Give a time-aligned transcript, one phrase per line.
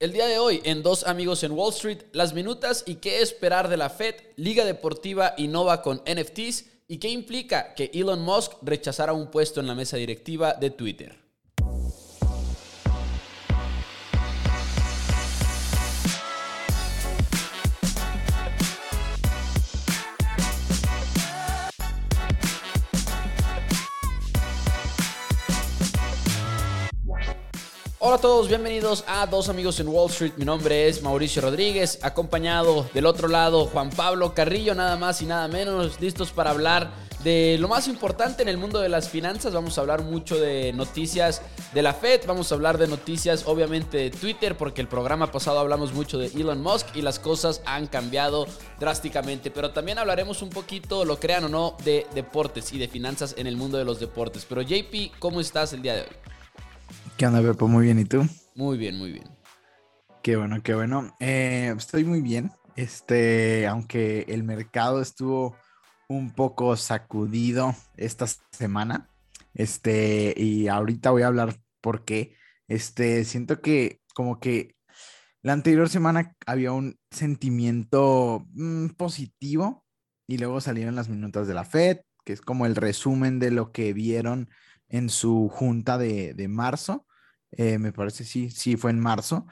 [0.00, 3.68] El día de hoy, en Dos Amigos en Wall Street, las minutas y qué esperar
[3.68, 9.12] de la Fed, Liga Deportiva innova con NFTs y qué implica que Elon Musk rechazara
[9.12, 11.18] un puesto en la mesa directiva de Twitter.
[28.10, 30.32] Hola a todos, bienvenidos a Dos Amigos en Wall Street.
[30.36, 35.26] Mi nombre es Mauricio Rodríguez, acompañado del otro lado Juan Pablo Carrillo, nada más y
[35.26, 36.90] nada menos, listos para hablar
[37.22, 39.54] de lo más importante en el mundo de las finanzas.
[39.54, 41.40] Vamos a hablar mucho de noticias
[41.72, 45.60] de la Fed, vamos a hablar de noticias obviamente de Twitter, porque el programa pasado
[45.60, 48.48] hablamos mucho de Elon Musk y las cosas han cambiado
[48.80, 49.52] drásticamente.
[49.52, 53.46] Pero también hablaremos un poquito, lo crean o no, de deportes y de finanzas en
[53.46, 54.44] el mundo de los deportes.
[54.48, 56.39] Pero JP, ¿cómo estás el día de hoy?
[57.20, 57.68] ¿Qué onda, Pepo?
[57.68, 58.26] Muy bien, ¿y tú?
[58.54, 59.28] Muy bien, muy bien.
[60.22, 61.14] Qué bueno, qué bueno.
[61.20, 62.50] Eh, estoy muy bien.
[62.76, 65.54] Este, aunque el mercado estuvo
[66.08, 69.10] un poco sacudido esta semana.
[69.52, 72.36] Este, y ahorita voy a hablar por qué.
[72.68, 74.74] Este, siento que como que
[75.42, 79.84] la anterior semana había un sentimiento mm, positivo
[80.26, 83.72] y luego salieron las minutas de la Fed, que es como el resumen de lo
[83.72, 84.48] que vieron
[84.88, 87.06] en su junta de, de marzo.
[87.52, 89.46] Eh, me parece, sí, sí, fue en marzo.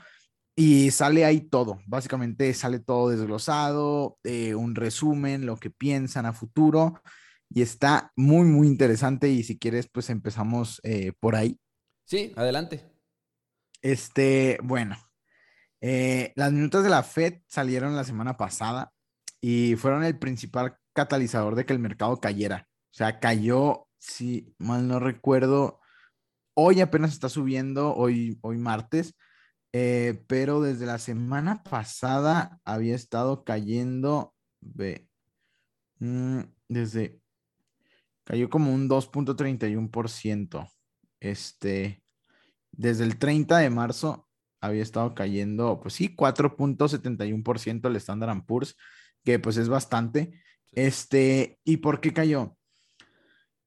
[0.56, 6.32] Y sale ahí todo, básicamente sale todo desglosado, eh, un resumen, lo que piensan a
[6.32, 7.00] futuro,
[7.48, 9.28] y está muy, muy interesante.
[9.28, 11.60] Y si quieres, pues empezamos eh, por ahí.
[12.04, 12.84] Sí, adelante.
[13.82, 14.96] Este, bueno,
[15.80, 18.92] las minutos de la Fed salieron la semana pasada
[19.40, 22.68] y fueron el principal catalizador de que el mercado cayera.
[22.90, 25.77] O sea, cayó, si mal no recuerdo,
[26.60, 29.14] Hoy apenas está subiendo, hoy, hoy martes,
[29.72, 34.34] eh, pero desde la semana pasada había estado cayendo,
[36.00, 37.20] mm, desde,
[38.24, 40.68] cayó como un 2.31%.
[41.20, 42.02] Este,
[42.72, 44.28] desde el 30 de marzo
[44.60, 48.74] había estado cayendo, pues sí, 4.71% el Standard Poor's,
[49.22, 50.32] que pues es bastante.
[50.72, 52.56] Este, ¿y por qué cayó?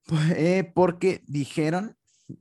[0.06, 1.96] Pues, eh, porque dijeron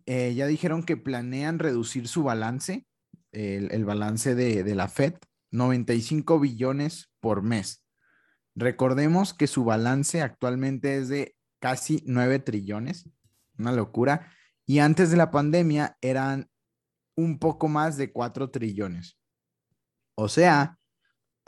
[0.07, 2.87] eh, ya dijeron que planean reducir su balance,
[3.33, 5.15] el, balance de, la Fed,
[5.51, 7.85] 95 billones por mes.
[8.55, 13.09] Recordemos que su balance actualmente es de casi 9 trillones,
[13.59, 14.33] una locura,
[14.67, 16.51] y antes de la pandemia eran
[17.17, 19.19] un poco más de 4 trillones.
[20.15, 20.79] O sea,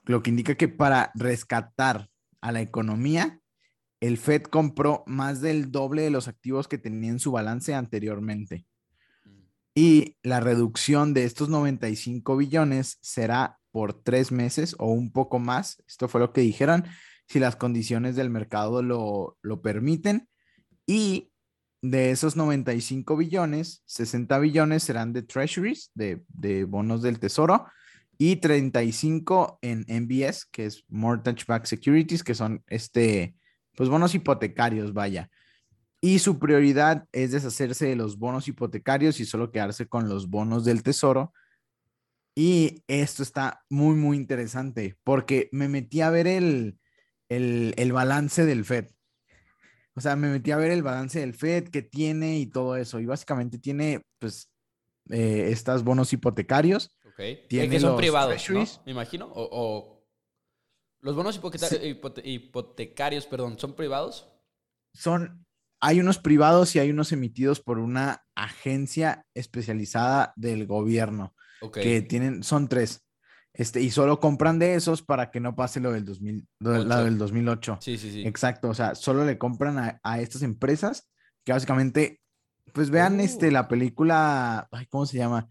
[0.04, 2.08] lo que indica que para rescatar
[2.40, 3.41] a la economía
[4.02, 8.66] el Fed compró más del doble de los activos que tenía en su balance anteriormente.
[9.76, 15.80] Y la reducción de estos 95 billones será por tres meses o un poco más.
[15.86, 16.84] Esto fue lo que dijeron,
[17.28, 20.28] si las condiciones del mercado lo, permiten.
[20.84, 21.30] Y
[21.80, 27.66] de esos 95 billones, 60 billones serán de treasuries, de, de bonos del tesoro,
[28.18, 33.36] y 35 en MBS, que es Mortgage Backed Securities, que son este
[33.74, 35.30] pues bonos hipotecarios, vaya.
[36.00, 40.64] Y su prioridad es deshacerse de los bonos hipotecarios y solo quedarse con los bonos
[40.64, 41.32] del tesoro.
[42.34, 46.78] Y esto está muy, muy interesante porque me metí a ver el,
[47.28, 48.88] el, balance del FED.
[49.94, 52.98] O sea, me metí a ver el balance del FED que tiene y todo eso.
[52.98, 54.50] Y básicamente tiene, pues,
[55.10, 56.96] eh, estas bonos hipotecarios.
[57.06, 57.48] Ok.
[57.48, 58.50] Tiene que son privados,
[58.84, 59.30] Me imagino.
[59.32, 60.01] o
[61.02, 61.40] ¿Los bonos
[62.24, 64.32] hipotecarios, perdón, son privados?
[64.94, 65.44] Son,
[65.80, 71.34] hay unos privados y hay unos emitidos por una agencia especializada del gobierno.
[71.72, 73.04] Que tienen, son tres.
[73.52, 77.18] Este, y solo compran de esos para que no pase lo del, 2000, lo del
[77.18, 77.78] 2008.
[77.80, 78.26] Sí, sí, sí.
[78.26, 81.08] Exacto, o sea, solo le compran a, estas empresas
[81.44, 82.20] que básicamente,
[82.72, 85.48] pues vean este, la película, ay, ¿cómo se llama?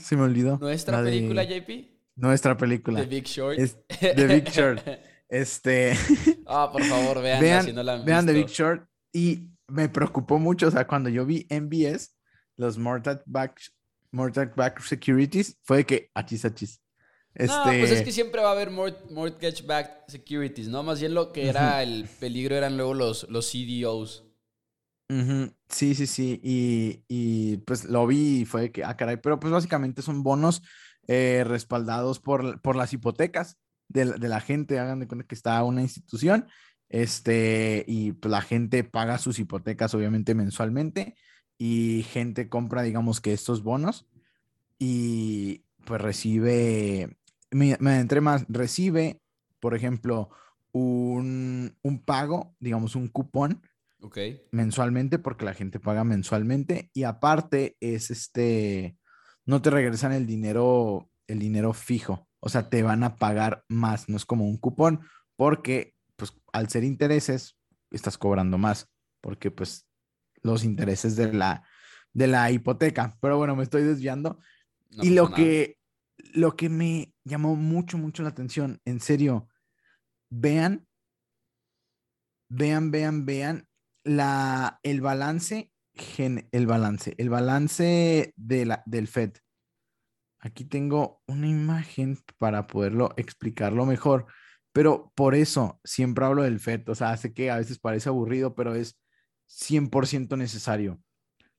[0.00, 0.58] se me olvidó.
[0.58, 1.89] ¿Nuestra película, JP?
[2.20, 3.00] Nuestra película.
[3.00, 3.58] The Big Short.
[4.00, 4.80] The Big Short.
[5.30, 5.96] Este.
[6.44, 8.84] Ah, por favor, vean, vean, si no la han vean The Big Short.
[9.12, 12.16] Y me preocupó mucho, o sea, cuando yo vi MBS,
[12.56, 13.60] los Mortgage Back,
[14.10, 16.80] Mortgage Back Securities, fue de que achis, achis.
[17.32, 17.54] Este...
[17.54, 20.82] No, pues es que siempre va a haber mortgage backed securities, ¿no?
[20.82, 24.24] Más bien lo que era el peligro eran luego los, los CDOs.
[25.68, 26.40] Sí, sí, sí.
[26.42, 30.22] Y, y, pues lo vi y fue de que, ah, caray, pero pues básicamente son
[30.22, 30.62] bonos
[31.12, 33.58] eh, respaldados por, por, las hipotecas
[33.88, 34.78] de, la gente.
[34.78, 36.46] Hagan de cuenta que está una institución
[36.88, 41.16] este, y pues, la gente paga sus hipotecas obviamente mensualmente
[41.58, 44.06] y gente compra, digamos que estos bonos
[44.78, 47.18] y pues recibe,
[47.50, 49.20] me, me más, recibe,
[49.58, 50.30] por ejemplo,
[50.70, 53.62] un, un pago, digamos un cupón
[54.52, 58.96] mensualmente porque la gente paga mensualmente y aparte es este,
[59.46, 64.08] no te regresan el dinero, el dinero fijo, o sea, te van a pagar más,
[64.08, 65.00] no es como un cupón
[65.36, 67.56] porque pues al ser intereses
[67.90, 68.90] estás cobrando más
[69.20, 69.86] porque pues
[70.42, 71.64] los intereses de la,
[72.12, 73.16] de la hipoteca.
[73.20, 74.38] Pero bueno, me estoy desviando.
[74.90, 75.78] y lo que,
[76.34, 79.48] lo que me llamó mucho, mucho la atención, en serio,
[80.30, 80.86] vean,
[82.48, 83.68] vean, vean, vean
[84.04, 89.32] la, el balance, el balance, el balance de la, del FED.
[90.40, 94.26] Aquí tengo una imagen para poderlo explicarlo mejor,
[94.72, 96.88] pero por eso siempre hablo del FED.
[96.88, 98.98] O sea, sé que a veces parece aburrido, pero es
[99.48, 101.00] 100% necesario.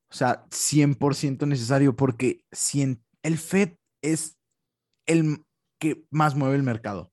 [0.10, 2.82] O sea, 100% necesario porque si
[3.24, 4.38] el FED es
[5.06, 5.44] el
[5.80, 7.12] que más mueve el mercado.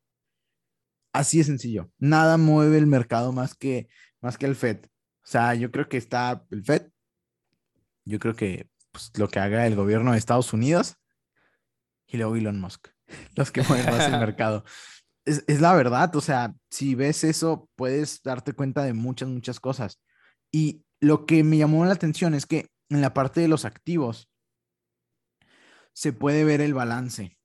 [1.13, 1.91] Así de sencillo.
[1.99, 3.89] Nada mueve el mercado más que,
[4.21, 4.87] más que el FED.
[4.87, 6.91] O sea, yo creo que está el FED.
[8.09, 10.97] Yo creo que pues, lo que haga el gobierno de Estados Unidos
[12.07, 12.89] y luego Elon Musk.
[13.37, 14.65] Los que mueven más el mercado.
[15.27, 16.15] Es, es la verdad.
[16.17, 20.01] O sea, si ves eso, puedes darte cuenta de muchas, muchas cosas.
[20.51, 24.31] Y lo que me llamó la atención es que en la parte de los activos
[25.93, 27.37] se puede ver el balance.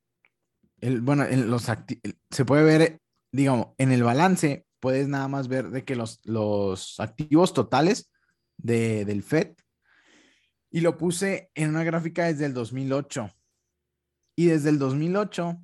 [0.80, 3.02] El, bueno, en los se puede ver,
[3.32, 8.12] digamos, en el balance puedes nada más ver de que los, los activos totales
[8.58, 9.56] de, del FED
[10.74, 13.30] y lo puse en una gráfica desde el 2008.
[14.36, 15.62] Y desde el 2008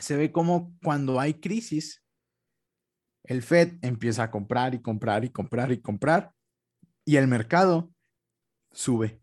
[0.00, 2.04] se ve como cuando hay crisis,
[3.24, 6.32] el Fed empieza a comprar y comprar y comprar y comprar
[7.04, 7.92] y el mercado
[8.70, 9.20] sube.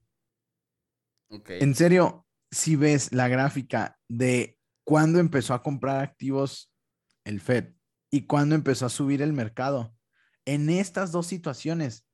[1.29, 6.73] En serio, si ves la gráfica de cuándo empezó a comprar activos
[7.23, 7.73] el Fed
[8.11, 9.95] y cuándo empezó a subir el mercado,
[10.43, 12.05] en estas dos situaciones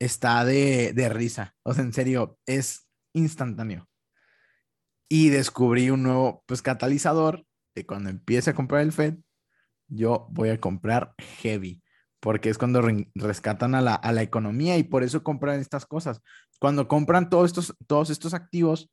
[0.00, 1.54] está de, de risa.
[1.62, 3.88] O sea, en serio, es instantáneo.
[5.08, 7.44] Y descubrí un nuevo pues, catalizador
[7.74, 9.16] de cuando empiece a comprar el Fed,
[9.88, 11.82] yo voy a comprar heavy,
[12.20, 12.82] porque es cuando
[13.14, 16.20] rescatan a la, a la economía y por eso compran estas cosas.
[16.58, 18.90] Cuando compran todos estos, todos estos activos,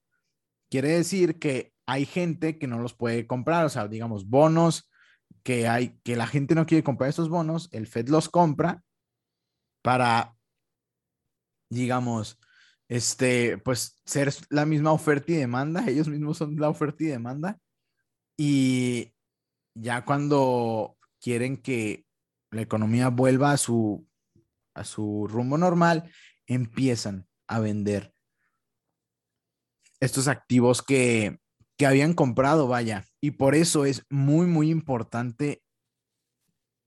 [0.70, 4.90] quiere decir que hay gente que no los puede comprar, o sea, digamos, bonos,
[5.44, 8.84] que hay, que la gente no quiere comprar esos bonos, el Fed los compra
[9.82, 10.37] para,
[11.70, 12.40] digamos,
[12.88, 17.60] este, pues ser la misma oferta y demanda, ellos mismos son la oferta y demanda,
[18.38, 19.14] y
[19.76, 22.06] ya cuando quieren que
[22.52, 24.08] la economía vuelva a su,
[24.74, 26.12] a su rumbo normal,
[26.46, 28.14] empiezan a vender
[30.00, 31.40] estos activos que,
[31.78, 33.06] que habían comprado, vaya.
[33.22, 35.64] Y por eso es muy, muy importante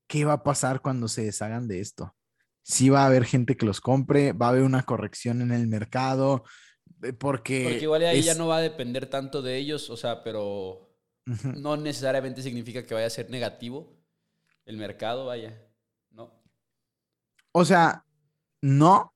[0.09, 2.15] qué va a pasar cuando se deshagan de esto.
[2.62, 5.67] Si va a haber gente que los compre, va a haber una corrección en el
[5.67, 6.45] mercado,
[7.03, 7.65] eh, porque...
[7.65, 10.97] Porque igual ahí ya no va a depender tanto de ellos, o sea, pero
[11.57, 14.01] no necesariamente significa que vaya a ser negativo
[14.67, 15.61] el mercado, vaya.
[16.11, 16.43] No.
[17.53, 18.05] O sea,
[18.62, 19.15] no,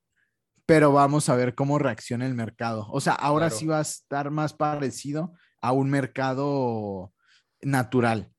[0.66, 2.86] pero vamos a ver cómo reacciona el mercado.
[2.90, 7.12] O sea, ahora sí va a estar más parecido a un mercado
[7.62, 8.30] natural.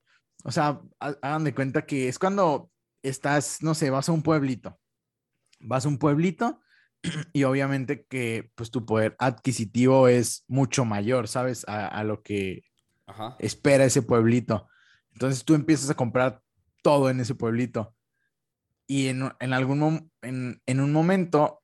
[0.44, 2.70] O sea, hagan de cuenta que es cuando
[3.02, 4.80] estás, no sé, vas a un pueblito.
[5.66, 6.62] Vas a un pueblito
[7.34, 11.66] y obviamente que pues tu poder adquisitivo es mucho mayor, ¿sabes?
[11.68, 12.64] A, lo que
[13.40, 14.68] espera ese pueblito.
[15.14, 16.42] Entonces tú empiezas a comprar
[16.82, 17.96] todo en ese pueblito.
[18.88, 21.62] Y en, en algún en, en un momento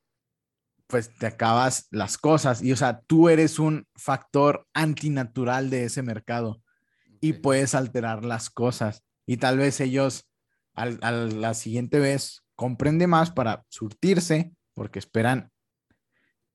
[0.88, 2.62] pues te acabas las cosas.
[2.62, 6.62] Y o sea, tú eres un factor antinatural de ese mercado
[7.22, 9.04] y puedes alterar las cosas.
[9.26, 10.30] Y tal vez ellos
[10.74, 15.52] a la siguiente vez compren de más para surtirse porque esperan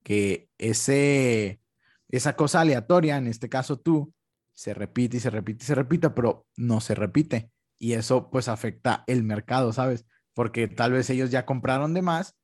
[0.05, 1.59] que ese,
[2.07, 4.13] esa cosa aleatoria, en este caso tú,
[4.53, 7.51] se repite y se repite y se repita, pero no se repite.
[7.77, 10.05] Y eso pues afecta el mercado, ¿sabes?
[10.33, 12.37] Porque tal vez ellos ya compraron de más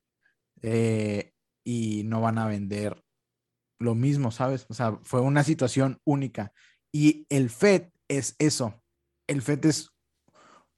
[0.62, 1.32] eh,
[1.63, 3.01] y no van a vender
[3.79, 4.65] lo mismo, ¿sabes?
[4.67, 6.51] O sea, fue una situación única.
[6.91, 8.84] Y el FED es eso.
[9.25, 9.89] El FED es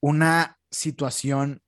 [0.02, 1.64] una situación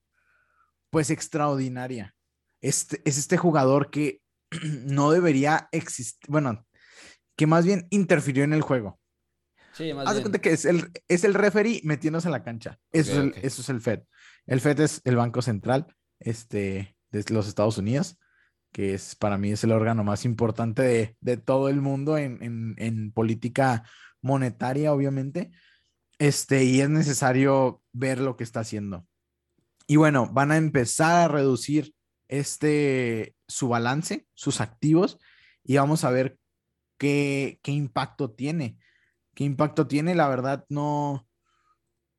[0.89, 2.15] pues extraordinaria.
[2.61, 4.21] Este, es este jugador que
[4.85, 6.65] no debería existir, bueno,
[7.35, 8.99] que más bien interfirió en el juego.
[9.73, 12.79] Sí, más Haz de cuenta que es el, es el referee metiéndose en la cancha.
[12.91, 14.01] Eso, es el, eso es el FED.
[14.47, 15.87] El FED es el Banco Central
[16.19, 18.17] este, de los Estados Unidos
[18.71, 23.83] que es para mí es el órgano más importante de, todo el mundo en, política
[24.21, 25.51] monetaria, obviamente,
[26.19, 29.07] este, y es necesario ver lo que está haciendo.
[29.87, 31.93] Y bueno, van a empezar a reducir
[32.27, 35.17] este, su balance, sus activos,
[35.63, 36.37] y vamos a ver
[36.97, 38.77] qué, qué impacto tiene.
[39.33, 40.15] ¿Qué impacto tiene?
[40.15, 41.27] La verdad, no.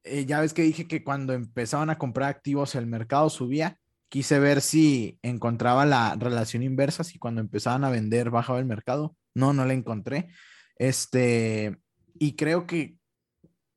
[0.04, 3.78] Eh, ya ves que dije que cuando empezaban a comprar activos el mercado subía.
[4.08, 9.16] Quise ver si encontraba la relación inversa, si cuando empezaban a vender bajaba el mercado.
[9.34, 10.28] No, no la encontré.
[10.76, 11.76] Este,
[12.14, 12.96] y creo que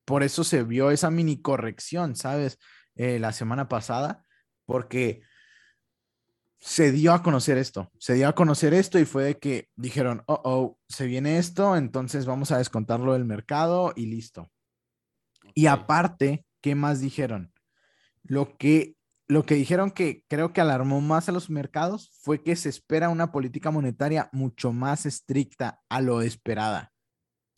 [0.05, 2.59] por eso se vio esa mini corrección, ¿sabes?
[2.95, 4.25] Eh, la semana pasada,
[4.65, 5.23] porque
[6.59, 10.23] se dio a conocer esto, se dio a conocer esto y fue de que dijeron,
[10.27, 14.51] oh, oh, se viene esto, entonces vamos a descontarlo del mercado y listo.
[15.55, 17.51] Y aparte, ¿qué más dijeron?
[18.23, 18.95] Lo que,
[19.27, 23.09] lo que dijeron que creo que alarmó más a los mercados fue que se espera
[23.09, 26.93] una política monetaria mucho más estricta a lo esperada,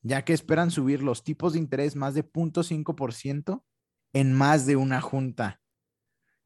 [0.01, 3.63] ya que esperan subir los tipos de interés más de 0.5%
[4.13, 5.59] en más de una junta.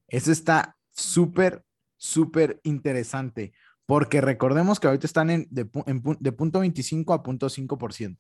[0.08, 1.64] Eso está súper,
[1.98, 3.54] súper interesante,
[3.86, 8.18] porque recordemos que ahorita están en, de, punto 25 a punto 5%.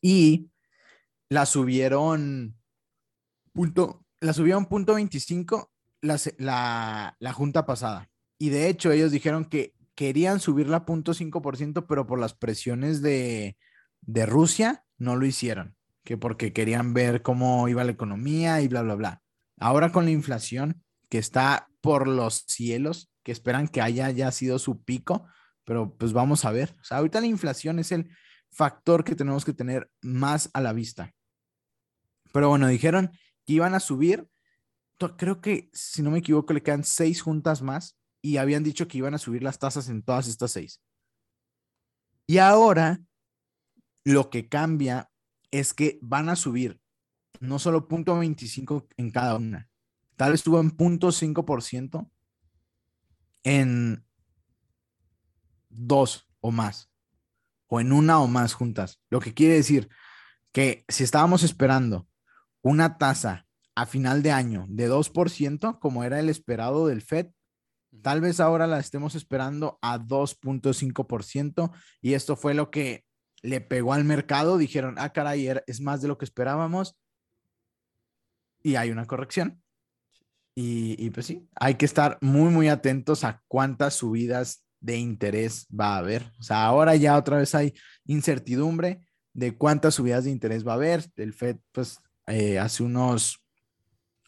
[0.00, 0.50] Y
[1.28, 2.56] la subieron
[3.52, 5.72] punto, la subieron punto 25
[6.02, 8.10] la, la, la junta pasada.
[8.38, 13.02] Y de hecho ellos dijeron que querían subirla a punto 5%, pero por las presiones
[13.02, 13.56] de,
[14.00, 18.82] de Rusia no lo hicieron, que porque querían ver cómo iba la economía y bla,
[18.82, 19.22] bla, bla.
[19.58, 24.58] Ahora con la inflación, que está por los cielos, que esperan que haya ya sido
[24.58, 25.26] su pico,
[25.64, 26.74] pero pues vamos a ver.
[26.80, 28.10] O sea, ahorita la inflación es el
[28.50, 31.12] factor que tenemos que tener más a la vista.
[32.32, 33.10] Pero bueno, dijeron
[33.46, 34.26] que iban a subir,
[35.16, 38.98] creo que si no me equivoco le quedan seis juntas más y habían dicho que
[38.98, 40.80] iban a subir las tasas en todas estas seis.
[42.26, 43.00] Y ahora
[44.04, 45.10] lo que cambia
[45.52, 46.80] es que van a subir
[47.38, 49.70] no solo punto 25 en cada una,
[50.16, 52.08] Tal vez estuvo en 0.5%
[53.42, 54.04] en
[55.68, 56.92] dos o más,
[57.66, 59.00] o en una o más juntas.
[59.10, 59.88] Lo que quiere decir
[60.52, 62.06] que si estábamos esperando
[62.60, 67.30] una tasa a final de año de 2%, como era el esperado del Fed,
[68.02, 73.04] tal vez ahora la estemos esperando a 2.5%, y esto fue lo que
[73.42, 74.56] le pegó al mercado.
[74.56, 76.96] Dijeron, ah, caray, es más de lo que esperábamos,
[78.62, 79.62] y hay una corrección.
[80.54, 85.94] Y, pues sí, hay que estar muy, muy atentos a cuántas subidas de interés va
[85.94, 86.30] a haber.
[86.38, 87.72] O sea, ahora ya otra vez hay
[88.04, 89.00] incertidumbre
[89.32, 91.06] de cuántas subidas de interés va a haber.
[91.16, 93.42] El Fed, pues, eh, hace unos,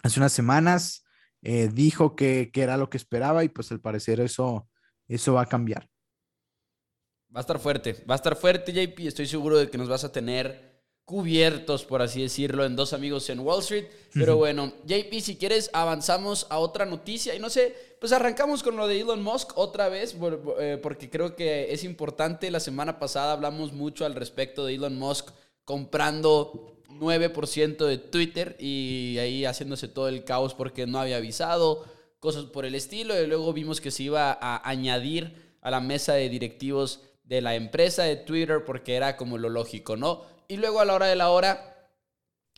[0.02, 1.04] hace unas semanas
[1.42, 4.66] eh, dijo que, que, era lo que esperaba y pues al parecer eso,
[5.08, 5.90] eso va a cambiar.
[7.34, 9.08] Va a estar fuerte, va a estar fuerte, JP.
[9.08, 10.72] Estoy seguro de que nos vas a tener
[11.04, 13.86] cubiertos, por así decirlo, en dos amigos en Wall Street.
[14.12, 17.34] Pero bueno, JP, si quieres, avanzamos a otra noticia.
[17.34, 20.16] Y no sé, pues arrancamos con lo de Elon Musk otra vez,
[20.60, 22.52] eh, porque creo que es importante.
[22.52, 25.30] La semana pasada hablamos mucho al respecto de Elon Musk
[25.64, 31.84] comprando 9% de Twitter y ahí haciéndose todo el caos porque no había avisado,
[32.20, 33.20] cosas por el estilo.
[33.20, 37.54] Y luego vimos que se iba a añadir a la mesa de directivos de la
[37.54, 40.22] empresa de Twitter porque era como lo lógico, ¿no?
[40.48, 41.90] Y luego a la hora de la hora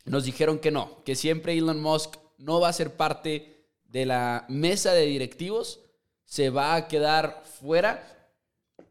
[0.05, 4.45] nos dijeron que no, que siempre Elon Musk no va a ser parte de la
[4.49, 5.79] mesa de directivos,
[6.25, 8.31] se va a quedar fuera.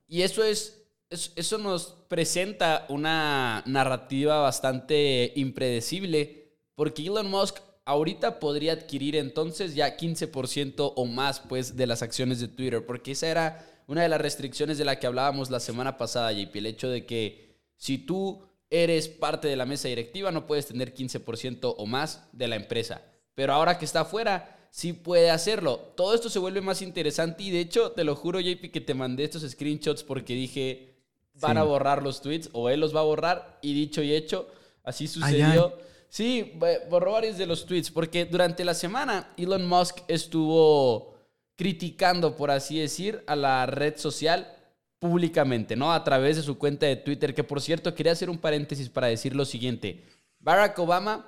[0.08, 8.72] Y eso es, eso nos presenta una narrativa bastante impredecible, porque Elon Musk ahorita podría
[8.72, 13.75] adquirir entonces ya 15% o más pues de las acciones de Twitter, porque esa era
[13.86, 17.06] una de las restricciones de la que hablábamos la semana pasada, JP, el hecho de
[17.06, 22.28] que si tú eres parte de la mesa directiva, no puedes tener 15% o más
[22.32, 23.02] de la empresa.
[23.34, 25.92] Pero ahora que está afuera, sí puede hacerlo.
[25.96, 28.94] Todo esto se vuelve más interesante y de hecho, te lo juro, JP, que te
[28.94, 30.94] mandé estos screenshots porque dije,
[31.34, 34.48] van a borrar los tweets o él los va a borrar y dicho y hecho,
[34.82, 35.78] así sucedió.
[36.08, 36.54] Sí,
[36.88, 41.15] borró varios de los tweets porque durante la semana Elon Musk estuvo
[41.56, 44.52] criticando, por así decir, a la red social
[44.98, 45.92] públicamente, ¿no?
[45.92, 49.08] A través de su cuenta de Twitter, que por cierto, quería hacer un paréntesis para
[49.08, 50.04] decir lo siguiente.
[50.38, 51.26] Barack Obama,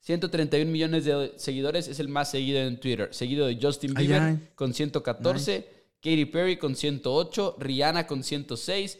[0.00, 4.72] 131 millones de seguidores, es el más seguido en Twitter, seguido de Justin Bieber con
[4.74, 5.68] 114,
[6.00, 8.98] Katy Perry con 108, Rihanna con 106,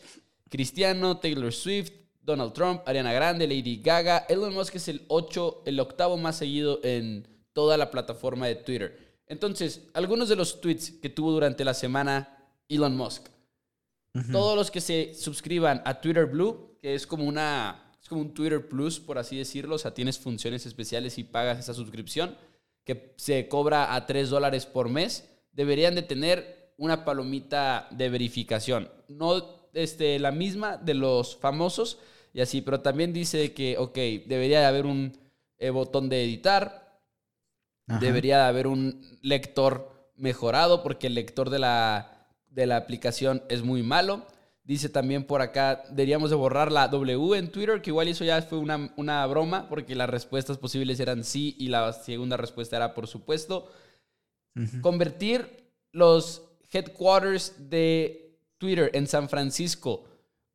[0.49, 5.79] Cristiano, Taylor Swift, Donald Trump, Ariana Grande, Lady Gaga, Elon Musk es el 8, el
[5.79, 9.04] octavo más seguido en toda la plataforma de Twitter.
[9.27, 12.37] Entonces, algunos de los tweets que tuvo durante la semana
[12.69, 13.29] Elon Musk.
[14.31, 18.35] Todos los que se suscriban a Twitter Blue, que es como una es como un
[18.35, 19.77] Twitter Plus, por así decirlo.
[19.77, 22.37] O sea, tienes funciones especiales y pagas esa suscripción
[22.85, 25.29] que se cobra a 3 dólares por mes.
[25.53, 28.91] Deberían de tener una palomita de verificación.
[29.09, 31.99] No este, la misma de los famosos
[32.35, 33.95] y así, pero también dice que, ok,
[34.27, 35.17] debería de haber un
[35.57, 36.84] eh, botón de editar.
[37.87, 43.63] Debería de haber un lector mejorado porque el lector de la, de la aplicación es
[43.63, 44.27] muy malo.
[44.63, 48.41] Dice también por acá, deberíamos de borrar la W en Twitter, que igual eso ya
[48.41, 52.95] fue una, una, broma, porque las respuestas posibles eran sí y la segunda respuesta era
[52.95, 53.71] por supuesto.
[54.81, 60.05] Convertir los headquarters de Twitter en San Francisco,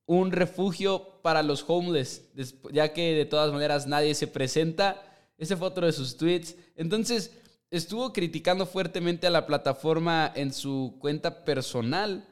[0.05, 2.31] un refugio para los homeless,
[2.71, 5.03] ya que de todas maneras nadie se presenta.
[5.39, 6.55] Esa foto de sus tweets.
[6.75, 7.31] Entonces,
[7.71, 12.27] estuvo criticando fuertemente a la plataforma en su cuenta personal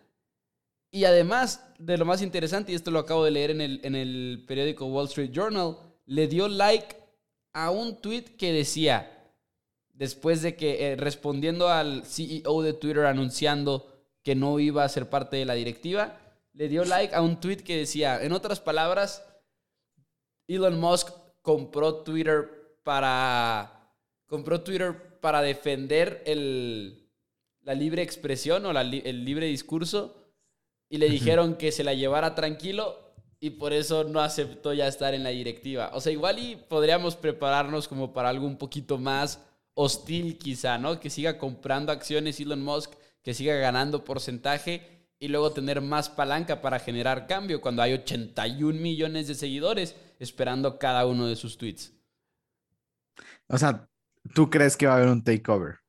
[0.92, 3.96] y además, de lo más interesante, y esto lo acabo de leer en el, en
[3.96, 6.96] el periódico Wall Street Journal, le dio like
[7.54, 9.32] a un tweet que decía,
[9.94, 15.10] después de que, eh, respondiendo al CEO de Twitter anunciando que no iba a ser
[15.10, 16.18] parte de la directiva,
[16.54, 19.24] le dio like a un tweet que decía, en otras palabras,
[20.48, 21.10] Elon Musk
[21.42, 22.57] compró Twitter
[22.88, 23.92] para,
[24.28, 27.06] compró Twitter para defender el,
[27.64, 30.16] la libre expresión o el libre discurso
[30.88, 32.98] y le dijeron que se la llevara tranquilo
[33.42, 35.92] y por eso no aceptó ya estar en la directiva.
[35.96, 39.42] O sea, igual y podríamos prepararnos como para algo un poquito más
[39.74, 40.98] hostil quizá, ¿no?
[41.02, 46.62] Que siga comprando acciones Elon Musk, que siga ganando porcentaje y luego tener más palanca
[46.62, 51.97] para generar cambio cuando hay 81 millones de seguidores esperando cada uno de sus tweets.
[53.48, 53.90] O sea,
[54.34, 55.80] ¿tú crees que va a haber un takeover?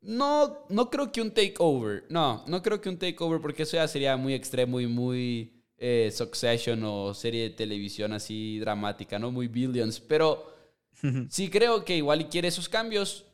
[0.00, 2.04] No, no creo que un takeover.
[2.10, 6.10] No, no creo que un takeover porque eso ya sería muy extremo y muy eh,
[6.12, 9.30] Succession o serie de televisión así dramática, ¿no?
[9.30, 10.00] Muy Billions.
[10.00, 10.54] Pero
[11.30, 13.24] sí creo que igual quiere esos cambios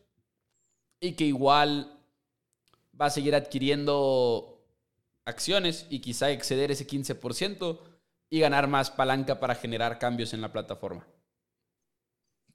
[1.00, 1.98] y que igual
[2.98, 4.64] va a seguir adquiriendo
[5.24, 7.78] acciones y quizá exceder ese 15%
[8.30, 11.06] y ganar más palanca para generar cambios en la plataforma.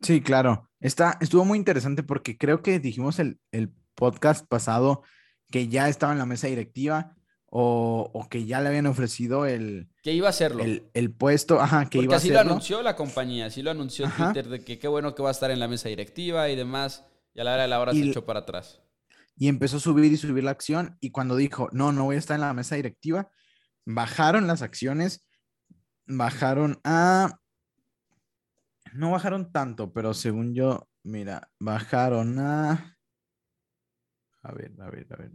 [0.01, 0.69] Sí, claro.
[0.79, 5.03] Está, estuvo muy interesante porque creo que dijimos el, el podcast pasado
[5.51, 7.15] que ya estaba en la mesa directiva
[7.57, 9.87] o, que ya le habían ofrecido el...
[10.03, 10.61] Que iba a hacerlo.
[10.93, 12.39] El, puesto, ajá, que iba a hacerlo.
[12.39, 15.29] así lo anunció la compañía, así lo anunció Twitter, de que qué bueno que va
[15.29, 17.93] a estar en la mesa directiva y demás, y a la hora de la hora
[17.93, 18.81] se echó para atrás.
[19.37, 22.19] Y empezó a subir y subir la acción, y cuando dijo, no, no voy a
[22.19, 23.29] estar en la mesa directiva,
[23.85, 25.25] bajaron las acciones,
[26.05, 27.39] bajaron a...
[28.95, 32.97] No bajaron tanto, pero según yo, mira, bajaron a...
[34.41, 35.31] A ver, a ver, a ver.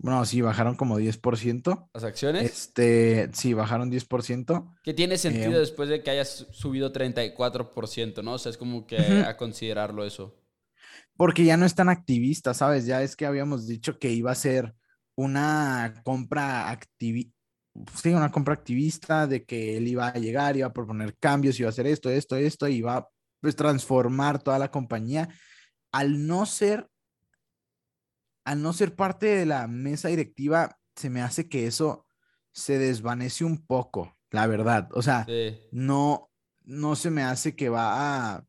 [0.00, 1.90] Bueno, sí, bajaron como 10%.
[1.92, 2.44] ¿Las acciones?
[2.44, 4.76] Este, sí, bajaron 10%.
[4.84, 8.34] Que tiene sentido eh, después de que hayas subido 34%, ¿no?
[8.34, 10.40] O sea, es como que a considerarlo eso.
[11.16, 12.86] Porque ya no es tan activista, ¿sabes?
[12.86, 14.72] Ya es que habíamos dicho que iba a ser
[15.16, 17.37] una compra activista.
[17.94, 21.68] Sí, una compra activista de que él iba a llegar, iba a proponer cambios, iba
[21.68, 23.08] a hacer esto, esto, esto, y iba a
[23.40, 25.28] pues, transformar toda la compañía.
[25.92, 26.88] Al no ser
[28.44, 32.06] al no ser parte de la mesa directiva, se me hace que eso
[32.50, 34.88] se desvanece un poco, la verdad.
[34.92, 35.26] O sea,
[35.70, 36.30] no,
[36.62, 38.44] no se me hace que va a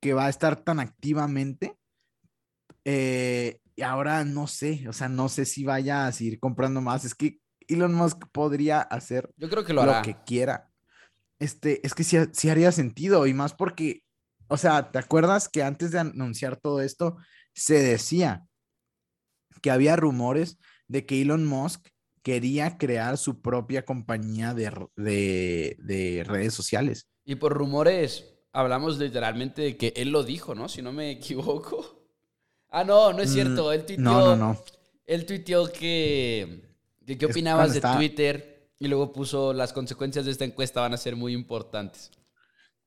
[0.00, 1.78] que va a estar tan activamente.
[2.84, 7.04] Eh, y ahora no sé, o sea, no sé si vaya a seguir comprando más.
[7.04, 7.38] Es que
[7.68, 10.72] Elon Musk podría hacer Yo creo que lo, que quiera.
[11.38, 14.02] Este, es que sí, sí haría sentido y más porque,
[14.48, 17.18] o sea, ¿te acuerdas que antes de anunciar todo esto,
[17.54, 18.44] se decía
[19.62, 21.86] que había rumores de que Elon Musk
[22.24, 27.08] quería crear su propia compañía de, de, redes sociales.
[27.24, 30.68] Y por rumores hablamos literalmente de que él lo dijo, ¿no?
[30.68, 31.97] Si no me equivoco.
[32.70, 33.72] Ah, no, no es cierto.
[33.72, 34.64] Él tuiteó, no, no, no.
[35.06, 36.62] Él tuiteó que,
[37.06, 41.16] qué opinabas de Twitter y luego puso las consecuencias de esta encuesta van a ser
[41.16, 42.10] muy importantes.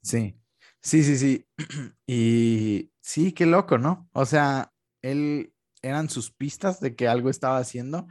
[0.01, 0.35] Sí,
[0.79, 1.45] sí, sí, sí.
[2.07, 4.09] Y Sí, qué loco, ¿no?
[4.13, 8.07] O sea, él eran sus pistas de que algo estaba haciendo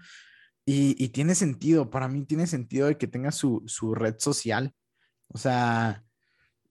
[0.67, 4.75] y, tiene sentido, para mí tiene sentido de que tenga su, red social.
[5.29, 6.05] O sea,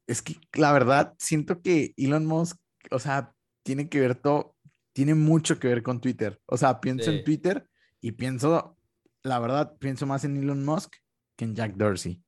[0.07, 2.57] es que la verdad siento que Elon Musk,
[2.91, 3.33] o sea,
[3.63, 4.55] tiene que ver todo,
[4.93, 6.39] tiene mucho que ver con Twitter.
[6.45, 7.67] O sea, pienso en Twitter
[8.02, 8.78] y pienso,
[9.23, 10.95] la verdad, pienso más en Elon Musk
[11.36, 12.21] que en Jack Dorsey,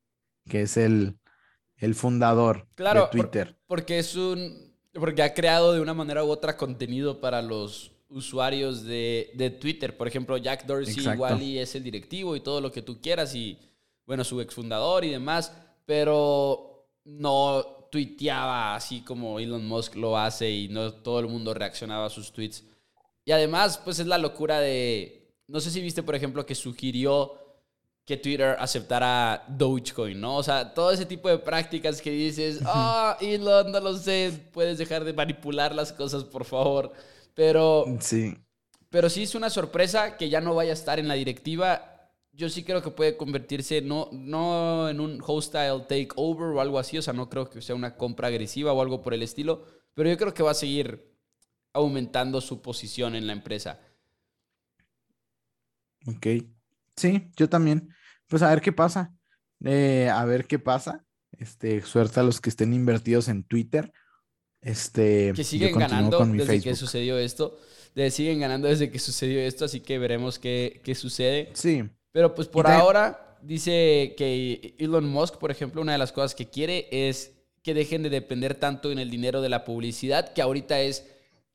[0.48, 1.18] que es el,
[1.78, 3.58] el fundador de Twitter.
[3.68, 8.84] porque es un porque ha creado de una manera u otra contenido para los usuarios
[8.84, 9.96] de, Twitter.
[9.96, 13.34] Por ejemplo, Jack Dorsey igual y es el directivo y todo lo que tú quieras.
[13.34, 13.58] Y
[14.06, 20.70] bueno, su exfundador y demás, pero no tuiteaba así como Elon Musk lo hace y
[20.70, 22.64] no todo el mundo reaccionaba a sus tweets.
[23.26, 27.38] Y además, pues es la locura de, no sé si viste, por ejemplo, que sugirió
[28.06, 30.38] que Twitter aceptara Dogecoin, ¿no?
[30.38, 34.78] O sea, todo ese tipo de prácticas que dices, ah, Elon, no lo sé, puedes
[34.78, 36.92] dejar de manipular las cosas, por favor.
[37.36, 38.36] Pero sí.
[38.90, 41.91] Pero sí es una sorpresa que ya no vaya a estar en la directiva.
[42.34, 46.98] Yo sí creo que puede convertirse no, no en un hostile takeover o algo así.
[46.98, 49.66] O sea, no creo que sea una compra agresiva o algo por el estilo.
[49.94, 51.12] Pero yo creo que va a seguir
[51.74, 53.80] aumentando su posición en la empresa.
[56.08, 56.28] Ok.
[56.96, 57.90] Sí, yo también.
[58.28, 59.14] Pues a ver qué pasa.
[59.64, 61.06] Eh, a ver qué pasa.
[61.32, 63.92] Este, suerte a los que estén invertidos en Twitter.
[64.62, 67.60] Este, que siguen ganando desde que sucedió esto.
[67.96, 71.52] De, siguen ganando desde que sucedió esto, así que veremos qué, qué sucede.
[71.54, 71.84] Sí.
[72.12, 76.50] Pero pues por ahora dice que Elon Musk, por ejemplo, una de las cosas que
[76.50, 77.32] quiere es
[77.64, 81.06] que dejen de depender tanto en el dinero de la publicidad, que ahorita es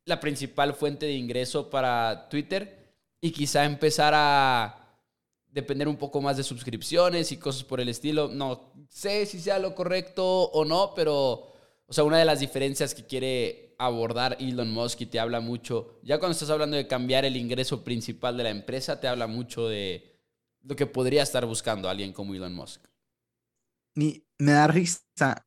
[0.04, 5.00] la principal fuente de ingreso para Twitter, y quizá empezar a
[5.48, 8.28] depender un poco más de suscripciones y cosas por el estilo.
[8.28, 11.52] No sé si sea lo correcto o no, pero
[11.88, 15.98] o sea, una de las diferencias que quiere abordar Elon Musk y te habla mucho,
[16.02, 19.68] ya cuando estás hablando de cambiar el ingreso principal de la empresa, te habla mucho
[19.68, 20.15] de
[20.66, 22.84] lo que podría estar buscando alguien como Elon Musk.
[23.94, 25.46] Y me da risa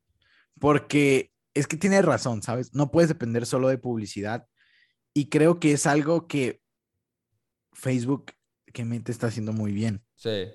[0.58, 2.74] porque es que tiene razón, ¿sabes?
[2.74, 4.46] No puedes depender solo de publicidad
[5.14, 6.60] y creo que es algo que
[7.72, 8.32] Facebook
[8.72, 10.04] que mente está haciendo muy bien.
[10.16, 10.48] Sí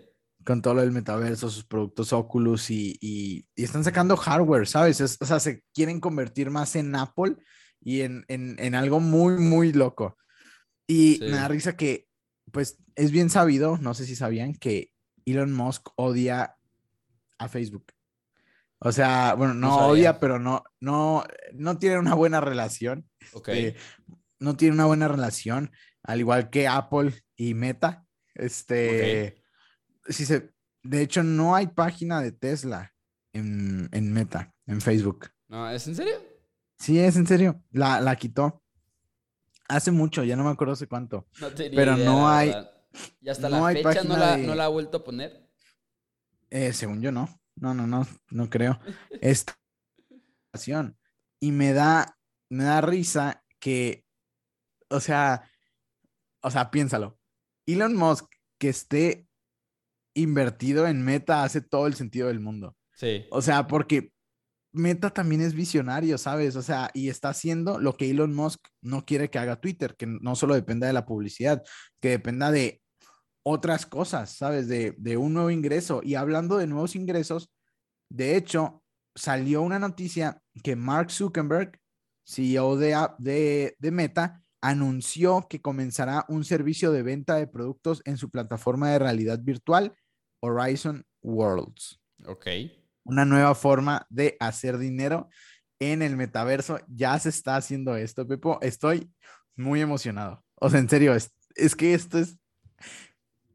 [0.45, 5.01] con todo lo del metaverso, sus productos Oculus y, están sacando hardware, ¿sabes?
[5.01, 7.35] o sea, se quieren convertir más en Apple
[7.81, 10.17] y en, algo muy, muy loco.
[10.87, 12.04] Y me da risa que,
[12.55, 14.89] pues, es bien sabido, no sé si sabían, que
[15.25, 16.55] Elon Musk odia
[17.37, 17.91] a Facebook.
[18.79, 23.09] O sea, bueno, no, odia, pero no, no, no tiene una buena relación.
[23.33, 23.49] Ok.
[23.49, 23.75] Este,
[24.39, 28.05] no tiene una buena relación, al igual que Apple y Meta.
[28.33, 29.43] Este
[30.07, 32.93] se, de hecho, no hay página de Tesla
[33.33, 35.29] en, Meta, en Facebook.
[35.49, 36.15] No, ¿es en serio?
[36.79, 37.61] Sí, es en serio.
[37.71, 38.63] La, la quitó.
[39.67, 41.27] Hace mucho, ya no me acuerdo hace cuánto.
[41.75, 42.53] pero no hay.
[43.21, 45.49] ¿Y hasta la fecha no la, no la, ha vuelto a poner?
[46.49, 47.27] Eh, según yo, no.
[47.55, 48.79] No, no, no, no creo.
[49.21, 49.55] Esta
[51.39, 52.17] y me da,
[52.49, 54.05] me da risa que,
[54.89, 55.49] o sea,
[56.41, 57.19] o sea, piénsalo.
[57.65, 58.25] Elon Musk
[58.57, 59.27] que esté
[60.13, 62.77] invertido en Meta hace todo el sentido del mundo.
[62.93, 63.25] Sí.
[63.31, 64.13] O sea, porque
[64.75, 66.55] Meta también es visionario, ¿sabes?
[66.55, 70.05] O sea, y está haciendo lo que Elon Musk no quiere que haga Twitter, que
[70.05, 71.63] no solo dependa de la publicidad,
[71.99, 72.81] que dependa de
[73.43, 74.67] otras cosas, ¿sabes?
[74.67, 76.01] De, un nuevo ingreso.
[76.03, 77.51] Y hablando de nuevos ingresos,
[78.09, 78.83] de hecho,
[79.15, 81.79] salió una noticia que Mark Zuckerberg,
[82.27, 88.17] CEO de, de, de Meta, anunció que comenzará un servicio de venta de productos en
[88.17, 89.95] su plataforma de realidad virtual
[90.41, 91.99] Horizon Worlds.
[92.25, 92.47] Ok.
[93.05, 95.29] Una nueva forma de hacer dinero
[95.79, 96.79] en el metaverso.
[96.87, 98.59] Ya se está haciendo esto, Pepo.
[98.61, 99.09] Estoy
[99.55, 100.43] muy emocionado.
[100.55, 102.37] O sea, en serio, es, es que esto es,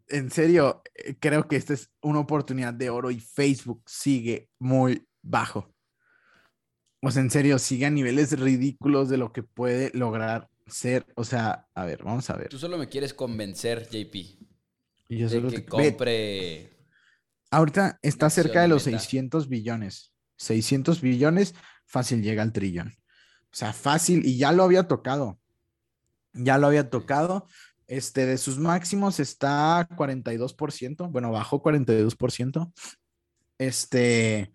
[0.09, 5.07] en serio, eh, creo que esta es una oportunidad de oro y Facebook sigue muy
[5.23, 5.73] bajo.
[7.03, 11.07] O sea, en serio, sigue a niveles ridículos de lo que puede lograr ser.
[11.15, 12.49] O sea, a ver, vamos a ver.
[12.49, 14.15] Tú solo me quieres convencer, JP.
[15.09, 16.80] Y yo de que compre
[17.51, 20.13] Ahorita está cerca de los 600 billones.
[20.37, 22.95] 600 billones, fácil llega al trillón.
[23.53, 25.39] O sea, fácil, y ya lo había tocado.
[26.33, 27.47] Ya lo había tocado.
[27.87, 31.11] Este, de sus máximos está 42%.
[31.11, 32.73] Bueno, bajó 42%.
[33.59, 34.53] Este,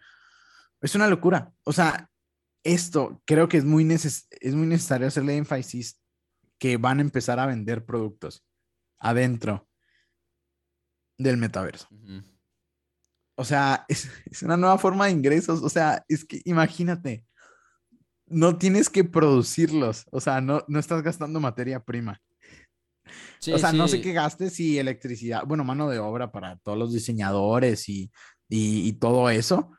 [0.81, 1.51] es una locura.
[1.63, 2.10] O sea,
[2.63, 6.01] esto creo que es muy, es muy necesario hacerle énfasis
[6.58, 8.45] que van a empezar a vender productos
[8.97, 9.67] adentro
[11.17, 11.88] del metaverso.
[13.35, 14.09] O sea, es,
[14.41, 15.61] una nueva forma de ingresos.
[15.61, 17.25] O sea, es que imagínate,
[18.27, 20.05] no tienes que producirlos.
[20.11, 22.21] O sea, no, no estás gastando materia prima.
[23.53, 26.93] o sea, no sé qué gastes y electricidad, bueno, mano de obra para todos los
[26.93, 28.11] diseñadores y,
[28.99, 29.71] todo eso,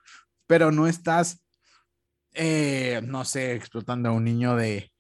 [0.47, 1.43] pero no estás,
[2.35, 4.93] eh, no sé, explotando a un niño de,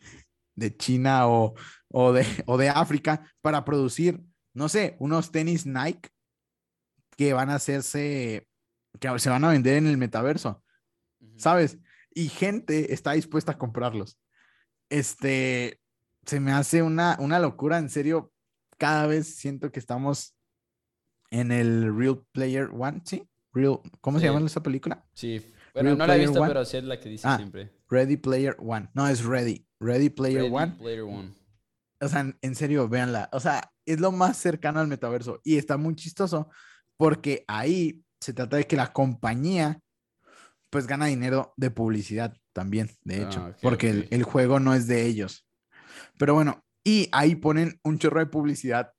[0.78, 1.54] China o,
[2.12, 4.20] de, o de África para producir,
[4.54, 6.08] no sé, unos tenis Nike
[7.16, 8.45] que van a hacerse,
[8.98, 10.62] que se van a vender en el metaverso,
[11.36, 11.78] ¿sabes?
[12.14, 14.18] Y gente está dispuesta a comprarlos.
[14.90, 15.80] Este,
[16.24, 18.32] se me hace una, una locura, en serio,
[18.78, 20.36] cada vez siento que estamos
[21.30, 23.28] en el Real Player One, ¿sí?
[23.52, 24.32] Real, ¿cómo se Sí.
[24.32, 25.04] llama esa película?
[25.12, 25.44] Sí.
[25.74, 26.48] Bueno, Real no la he visto, One.
[26.48, 27.72] pero sí es la que dice Ah, siempre.
[27.88, 28.88] Ready Player One.
[28.94, 29.66] No, es Ready.
[29.80, 30.72] Ready Player Ready One.
[30.78, 31.34] Player One.
[32.00, 33.28] O sea, en, en serio, véanla.
[33.32, 36.48] O sea, es lo más cercano al metaverso y está muy chistoso
[36.96, 39.80] porque ahí se trata de que la compañía
[40.70, 44.86] pues gana dinero de publicidad también, de hecho, Ah, ok, porque el, juego no es
[44.86, 45.46] de ellos.
[46.18, 48.92] Pero bueno, y ahí ponen un chorro de publicidad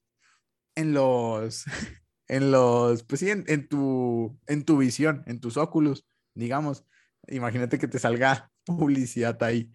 [0.75, 1.65] en los,
[2.27, 6.85] en los, pues sí, en, en tu, en tu visión, en tus óculos, digamos.
[7.27, 9.71] Imagínate que te salga publicidad ahí.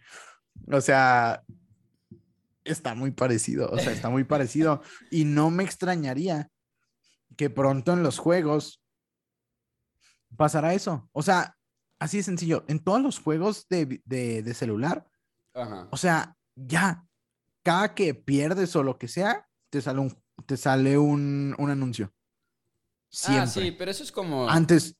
[0.71, 1.43] O sea,
[2.65, 4.83] está muy parecido, o sea, está muy parecido.
[5.11, 6.51] Y no me extrañaría
[7.37, 8.82] que pronto en los juegos
[10.37, 11.09] pasará eso.
[11.13, 11.57] O sea,
[12.01, 12.65] así de sencillo.
[12.69, 15.07] En todos los juegos de, de- de celular,
[15.55, 15.89] Ajá.
[15.91, 17.07] o sea, ya,
[17.65, 22.13] cada que pierdes o lo que sea, te sale un, te sale un, un anuncio.
[23.11, 23.43] Siempre.
[23.43, 24.49] Ah, sí, pero eso es como.
[24.49, 24.97] Antes,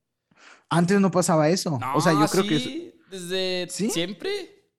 [0.69, 1.79] antes no pasaba eso.
[1.95, 3.91] o sea, yo creo que Desde ¿Sí?
[3.91, 4.71] siempre.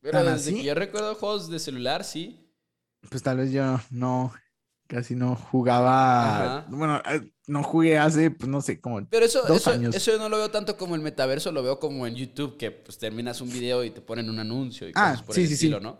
[0.00, 0.54] Pero ¿Tan desde así?
[0.60, 2.50] que yo recuerdo juegos de celular, sí.
[3.10, 4.32] pues tal vez yo no,
[4.90, 6.58] casi no jugaba.
[6.58, 6.66] Ajá.
[6.68, 9.94] Bueno, eh, no jugué hace, pues no sé, como Pero eso, Dos eso, años.
[9.94, 12.70] eso yo no lo veo tanto como el metaverso, lo veo como en YouTube, que
[12.70, 15.48] pues terminas un video y te ponen un anuncio y Ah, cosas por sí, el
[15.48, 15.66] sí, sí.
[15.66, 15.98] estilo, ¿no?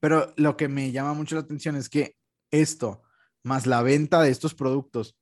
[0.00, 2.16] Pero lo que me llama mucho la atención es que
[2.50, 3.02] esto,
[3.42, 5.16] más la venta de estos productos,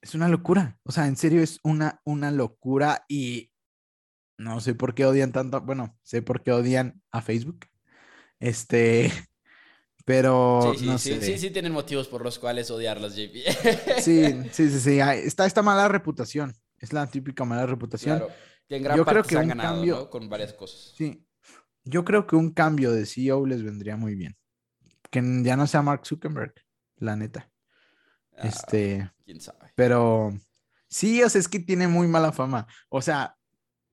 [0.00, 0.78] es una locura.
[0.84, 3.50] O sea, en serio es una, una locura y
[4.38, 5.60] no sé por qué odian tanto.
[5.60, 7.66] Bueno, sé por qué odian a Facebook.
[8.38, 9.10] Este,
[10.08, 11.20] pero Sí, sí, no sí, sé.
[11.22, 13.36] sí, sí tienen motivos por los cuales odiarlas, JP.
[14.00, 15.00] Sí, sí, sí, sí.
[15.00, 16.54] Está esta mala reputación.
[16.78, 18.18] Es la típica mala reputación.
[18.18, 18.32] Claro,
[18.66, 20.10] que en gran Yo parte creo que se han un ganado, cambio- ¿no?
[20.10, 20.94] Con varias cosas.
[20.96, 21.24] Sí.
[21.84, 24.36] Yo creo que un cambio de CEO les vendría muy bien.
[25.10, 26.54] Que ya no sea Mark Zuckerberg,
[26.96, 27.50] la neta.
[28.36, 29.72] Ah, Este, quién sabe.
[29.74, 30.32] pero
[30.88, 32.66] sí, o sea, es que tiene muy mala fama.
[32.88, 33.36] O sea,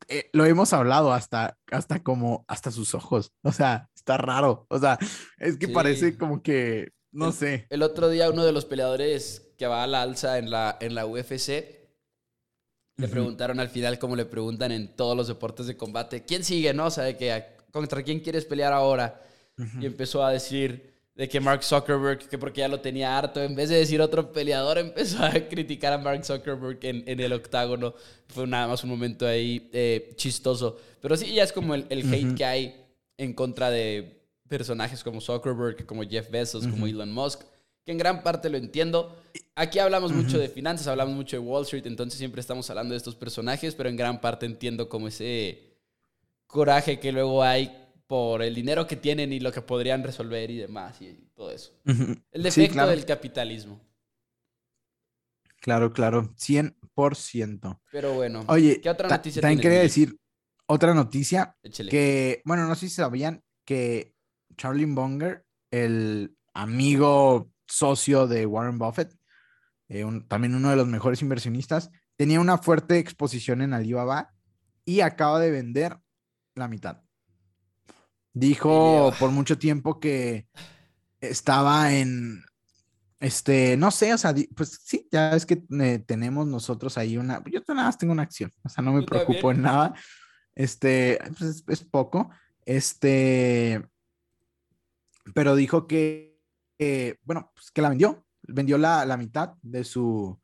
[0.09, 3.31] eh, lo hemos hablado hasta, hasta como, hasta sus ojos.
[3.43, 4.65] O sea, está raro.
[4.69, 4.97] O sea,
[5.37, 5.73] es que Sí.
[5.73, 7.67] parece como que, no El- sé.
[7.69, 10.95] El otro día uno de los peleadores que va a la alza en la, en
[10.95, 11.81] la UFC
[12.97, 16.73] le preguntaron al final como le preguntan en todos los deportes de combate, ¿quién sigue,
[16.73, 16.85] no?
[16.85, 19.21] O sea, de que contra quién quieres pelear ahora.
[19.79, 23.55] Y empezó a decir de que Mark Zuckerberg, que porque ya lo tenía harto, en
[23.55, 27.95] vez de decir otro peleador, empezó a criticar a Mark Zuckerberg en, en el octágono.
[28.27, 30.77] Fue nada más un momento ahí eh, chistoso.
[31.01, 32.35] Pero sí, ya es como el, el hate Ujú.
[32.35, 32.85] que hay
[33.17, 36.85] en contra de personajes como Zuckerberg, como Jeff Bezos, como.
[36.85, 37.41] Elon Musk,
[37.85, 39.15] que en gran parte lo entiendo.
[39.55, 42.97] Aquí hablamos mucho de finanzas, hablamos mucho de Wall Street, entonces siempre estamos hablando de
[42.97, 45.75] estos personajes, pero en gran parte entiendo como ese
[46.45, 50.57] coraje que luego hay por el dinero que tienen y lo que podrían resolver y
[50.57, 51.73] demás y todo eso.
[51.85, 52.91] El Sí, defecto claro.
[52.91, 53.81] del capitalismo.
[55.61, 57.81] Claro, claro, 100%.
[57.91, 60.15] Pero bueno, Oye, ¿qué otra ta- noticia también quería decir
[60.67, 61.89] otra noticia échale.
[61.89, 64.13] que, bueno, no sé si sabían que
[64.57, 69.15] Charlie Munger, el amigo socio de Warren Buffett,
[69.89, 74.33] eh, un- también uno de los mejores inversionistas, tenía una fuerte exposición en Alibaba
[74.85, 75.97] y acaba de vender
[76.53, 77.01] la mitad.
[78.35, 80.47] Dijo por mucho tiempo que
[81.21, 82.43] estaba en,
[83.21, 87.41] este, no sé, o sea, pues sí, ya es que eh, tenemos nosotros ahí una,
[87.49, 89.25] yo nada más tengo una acción, o sea, no me también.
[89.25, 89.93] preocupo en nada,
[90.53, 92.29] este, pues es, es poco,
[92.65, 93.87] este,
[95.33, 96.37] pero dijo que,
[96.77, 100.37] eh, bueno, pues que la vendió, vendió la, la mitad de su,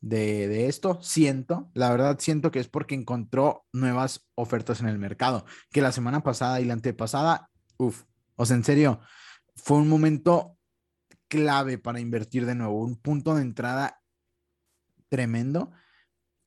[0.00, 4.98] de, de esto, siento, la verdad siento que es porque encontró nuevas ofertas en el
[4.98, 8.04] mercado, que la semana pasada y la antepasada, uff,
[8.36, 9.00] o sea, en serio,
[9.56, 10.56] fue un momento
[11.28, 14.00] clave para invertir de nuevo, un punto de entrada
[15.08, 15.72] tremendo.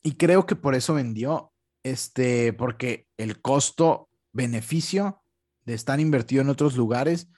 [0.02, 5.22] Y creo que por eso vendió, este, porque el costo-beneficio
[5.66, 7.30] de estar invertido en otros lugares,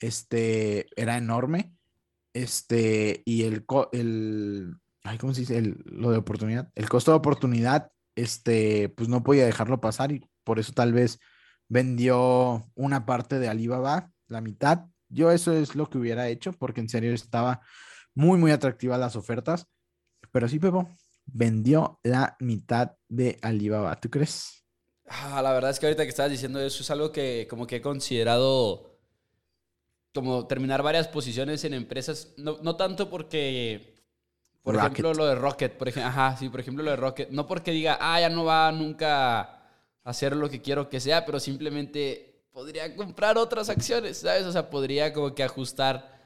[0.00, 1.72] este, era enorme.
[2.32, 5.58] Este, y el, el, ay, ¿cómo se dice?
[5.58, 6.70] El- lo de oportunidad.
[6.74, 11.18] El costo de oportunidad, este, pues no podía dejarlo pasar y por eso tal vez
[11.68, 14.86] vendió una parte de Alibaba, la mitad.
[15.08, 17.60] Yo eso es lo que hubiera hecho porque en serio estaba
[18.14, 19.66] muy, muy atractiva las ofertas.
[20.32, 20.88] Pero sí, Pepo,
[21.26, 23.96] vendió la mitad de Alibaba.
[24.00, 24.64] ¿Tú crees?
[25.08, 27.76] Ah, la verdad es que ahorita que estabas diciendo eso es algo que como que
[27.76, 28.98] he considerado
[30.14, 33.95] como terminar varias posiciones en empresas, no, no tanto porque,
[34.66, 34.92] por Rocket.
[34.94, 37.70] ejemplo, lo de Rocket, por ejemplo, ajá, sí, por ejemplo, lo de Rocket, no porque
[37.70, 39.60] diga, ah, ya no va nunca a
[40.02, 44.44] hacer lo que quiero que sea, pero simplemente podría comprar otras acciones, ¿sabes?
[44.44, 46.20] O sea, podría como que ajustar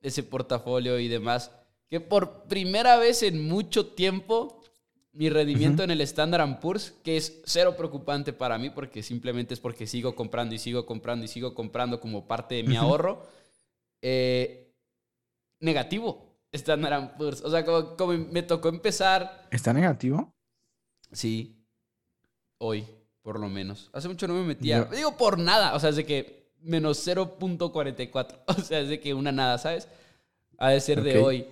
[0.00, 1.52] ese portafolio y demás.
[1.88, 4.60] Que por primera vez en mucho tiempo
[5.12, 9.60] mi rendimiento en el Standard Poor's, que es cero preocupante para mí porque simplemente es
[9.60, 13.24] porque sigo comprando y sigo comprando y sigo comprando como parte de mi ahorro.
[14.02, 14.74] Eh,
[15.60, 17.42] negativo, Standard Poor's.
[17.42, 19.48] O sea, como, me tocó empezar...
[19.50, 20.34] ¿Está negativo?
[21.12, 21.64] Sí,
[22.58, 22.86] hoy,
[23.22, 23.90] por lo menos.
[23.92, 24.84] Hace mucho no me metía.
[24.84, 28.40] Digo por nada, o sea, es de que menos 0.44.
[28.46, 29.88] O sea, es de que una nada, ¿sabes?
[30.58, 31.46] Ha de ser de hoy.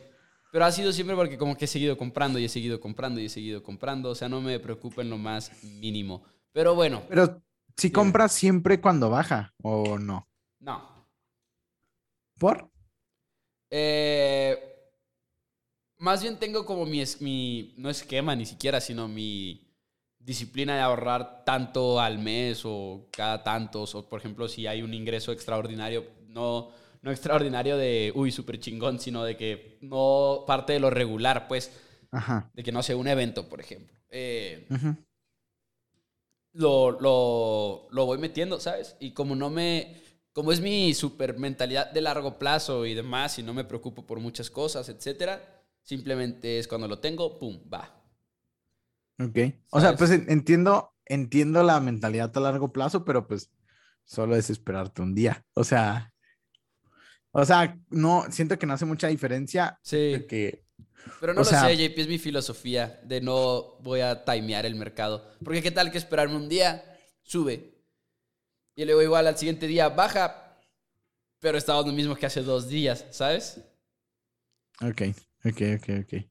[0.52, 3.26] Pero ha sido siempre porque como que he seguido comprando y he seguido comprando y
[3.26, 4.10] he seguido comprando.
[4.10, 6.22] O sea, no me preocupa en lo más mínimo.
[6.52, 7.02] Pero bueno.
[7.08, 7.42] Pero
[7.76, 10.28] si compras siempre cuando baja o no.
[10.60, 11.08] No.
[12.38, 12.70] ¿Por?
[13.70, 14.71] Eh,
[16.02, 19.68] más bien tengo como mi, mi, no esquema ni siquiera, sino mi
[20.18, 23.94] disciplina de ahorrar tanto al mes o cada tantos.
[23.94, 26.70] O por ejemplo, si hay un ingreso extraordinario, no
[27.02, 31.72] no extraordinario de, uy, súper chingón, sino de que no parte de lo regular, pues,
[32.12, 32.50] Ajá.
[32.54, 33.92] de que no sea un evento, por ejemplo.
[34.08, 34.68] Eh,
[36.52, 38.96] lo, lo, voy metiendo, ¿sabes?
[39.00, 40.00] Y como no me,
[40.32, 44.20] como es mi super mentalidad de largo plazo y demás, y no me preocupo por
[44.20, 48.02] muchas cosas, etcétera, simplemente es cuando lo tengo, pum, va.
[49.18, 49.38] Ok.
[49.70, 53.50] O sea, pues entiendo, entiendo la mentalidad a largo plazo, pero pues
[54.04, 55.44] solo es esperarte un día.
[55.54, 56.12] O sea,
[57.32, 59.78] o sea, no, siento que no hace mucha diferencia.
[59.82, 60.24] Sí.
[60.28, 60.64] Que,
[61.20, 65.30] Pero no lo sé, JP, es mi filosofía de no voy a timear el mercado.
[65.42, 66.84] Porque qué tal que esperarme un día,
[67.22, 67.82] sube.
[68.74, 70.58] Y luego igual al siguiente día baja,
[71.40, 73.60] pero está lo mismo que hace dos días, ¿sabes?
[74.80, 75.02] Ok,
[75.44, 76.24] ok, ok, ok.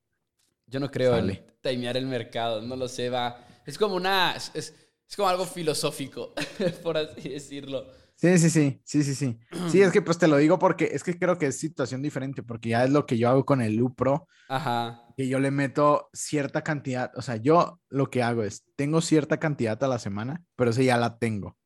[0.67, 3.45] Yo no creo en timear el mercado, no lo sé, va.
[3.65, 4.33] Es como una.
[4.35, 6.33] Es, es como algo filosófico,
[6.83, 7.85] por así decirlo.
[8.15, 9.39] Sí, sí, sí, sí, sí, sí.
[9.69, 12.43] Sí, es que pues te lo digo porque es que creo que es situación diferente,
[12.43, 14.27] porque ya es lo que yo hago con el Lupro.
[14.47, 15.01] Ajá.
[15.17, 19.39] Que yo le meto cierta cantidad, o sea, yo lo que hago es, tengo cierta
[19.39, 21.57] cantidad a la semana, pero esa ya la tengo.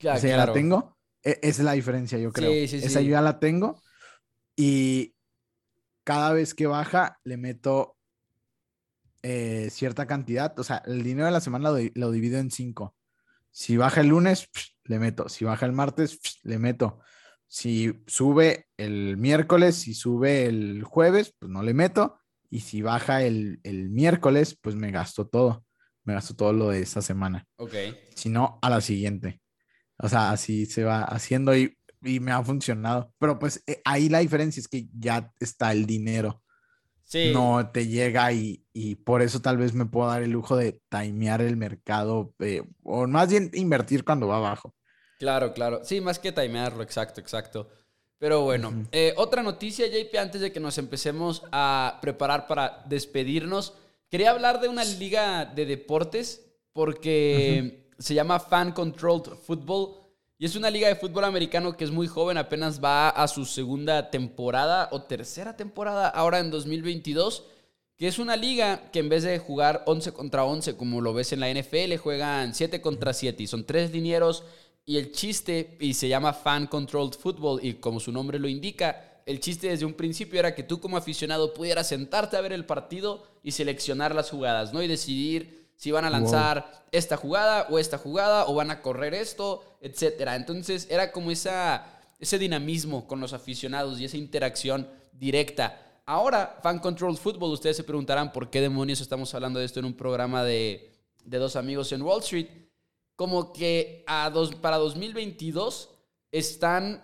[0.00, 0.98] Ya, esa ya la tengo.
[1.22, 2.50] E, esa es la diferencia, yo creo.
[2.50, 3.80] Sí, sí, esa yo ya la tengo.
[4.56, 5.14] Y
[6.04, 7.96] cada vez que baja, le meto
[9.22, 10.58] eh, cierta cantidad.
[10.58, 12.96] O sea, el dinero de la semana lo, lo divido en cinco.
[13.50, 14.48] Si baja el lunes,
[14.84, 15.28] le meto.
[15.28, 17.00] Si baja el martes, le meto.
[17.46, 22.18] Si sube el miércoles, si sube el jueves, pues no le meto.
[22.48, 25.64] Y si baja el, miércoles, pues me gasto todo.
[26.04, 27.46] Me gasto todo lo de esa semana.
[27.56, 27.74] Ok.
[28.14, 29.40] Si no, a la siguiente.
[29.98, 33.12] O sea, así se va haciendo y, y me ha funcionado.
[33.18, 36.42] Pero pues eh, ahí la diferencia es que ya está el dinero
[37.32, 38.60] no te llega y,
[39.04, 43.06] por eso tal vez me puedo dar el lujo de timear el mercado eh, o
[43.06, 44.74] más bien invertir cuando va abajo.
[45.18, 45.80] Claro, claro.
[45.84, 47.68] Sí, más que timearlo, exacto, exacto.
[48.18, 53.74] Pero bueno, eh, otra noticia, JP, antes de que nos empecemos a preparar para despedirnos.
[54.08, 60.01] Quería hablar de una liga de deportes porque se llama Fan Controlled Football
[60.42, 63.44] y es una liga de fútbol americano que es muy joven, apenas va a su
[63.44, 67.44] segunda temporada o tercera temporada ahora en 2022,
[67.96, 71.32] que es una liga que en vez de jugar 11 contra 11 como lo ves
[71.32, 74.42] en la NFL, juegan 7 contra 7 y son tres linieros
[74.84, 79.22] y el chiste, y se llama Fan Controlled Football y como su nombre lo indica,
[79.26, 82.66] el chiste desde un principio era que tú como aficionado pudieras sentarte a ver el
[82.66, 84.82] partido y seleccionar las jugadas, ¿no?
[84.82, 89.14] Y decidir si van a lanzar esta jugada o esta jugada o van a correr
[89.14, 90.36] esto, etcétera.
[90.36, 91.84] Entonces era como esa,
[92.20, 96.00] ese dinamismo con los aficionados y esa interacción directa.
[96.06, 99.86] Ahora, Fan Control Football, ustedes se preguntarán por qué demonios estamos hablando de esto en
[99.86, 100.88] un programa de,
[101.24, 102.46] dos amigos en Wall Street.
[103.16, 105.90] Como que a dos, para 2022
[106.30, 107.02] están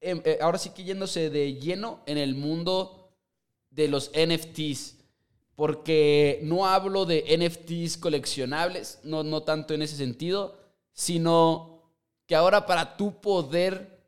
[0.00, 3.12] em, eh, ahora sí que yéndose de lleno en el mundo
[3.68, 4.97] de los NFTs
[5.58, 10.56] porque no hablo de NFTs coleccionables, no, no tanto en ese sentido,
[10.92, 11.82] sino
[12.28, 14.06] que ahora para tú poder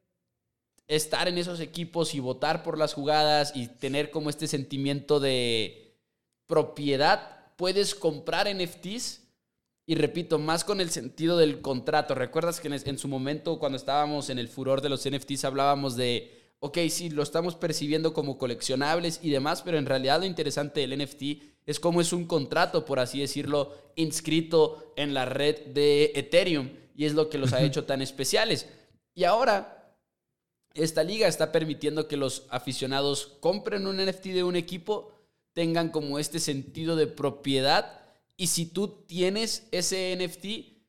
[0.86, 5.98] estar en esos equipos y votar por las jugadas y tener como este sentimiento de
[6.46, 9.22] propiedad, puedes comprar NFTs
[9.86, 12.14] y repito, más con el sentido del contrato.
[12.14, 16.39] ¿Recuerdas que en, su momento cuando estábamos en el furor de los NFTs hablábamos de
[16.60, 20.98] ok, sí, lo estamos percibiendo como coleccionables y demás, pero en realidad lo interesante del
[20.98, 21.22] NFT
[21.66, 27.06] es cómo es un contrato, por así decirlo, inscrito en la red de Ethereum y
[27.06, 28.66] es lo que los ha hecho tan especiales.
[29.14, 29.96] Y ahora,
[30.74, 35.12] esta liga está permitiendo que los aficionados compren un NFT de un equipo,
[35.54, 38.00] tengan como este sentido de propiedad
[38.36, 40.80] y si tú tienes ese NFT,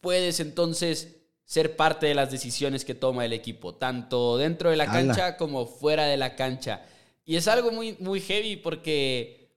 [0.00, 4.86] puedes entonces ser parte de las decisiones que toma el equipo, tanto dentro de la
[4.86, 6.82] cancha como fuera de la cancha.
[7.24, 9.50] Y es algo muy, muy heavy porque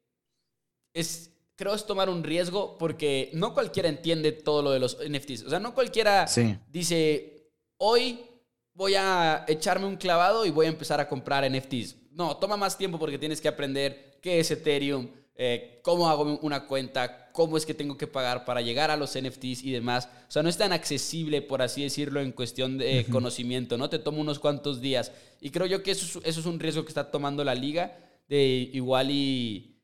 [0.94, 5.44] es, creo es tomar un riesgo porque no cualquiera entiende todo lo de los NFTs.
[5.44, 6.26] O sea, no cualquiera
[6.70, 8.26] dice, hoy
[8.74, 11.96] voy a echarme un clavado y voy a empezar a comprar NFTs.
[12.12, 15.10] No, toma más tiempo porque tienes que aprender qué es Ethereum,
[15.40, 19.16] eh, cómo hago una cuenta, cómo es que tengo que pagar para llegar a los
[19.16, 20.10] NFTs y demás.
[20.28, 23.88] O sea, no es tan accesible, por así decirlo, en cuestión de conocimiento, ¿no?
[23.88, 25.12] Te toma unos cuantos días.
[25.40, 27.96] Y creo yo que eso, eso es un riesgo que está tomando la liga,
[28.28, 29.78] de igual y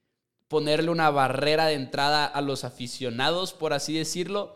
[0.48, 4.56] ponerle una barrera de entrada a los aficionados, por así decirlo.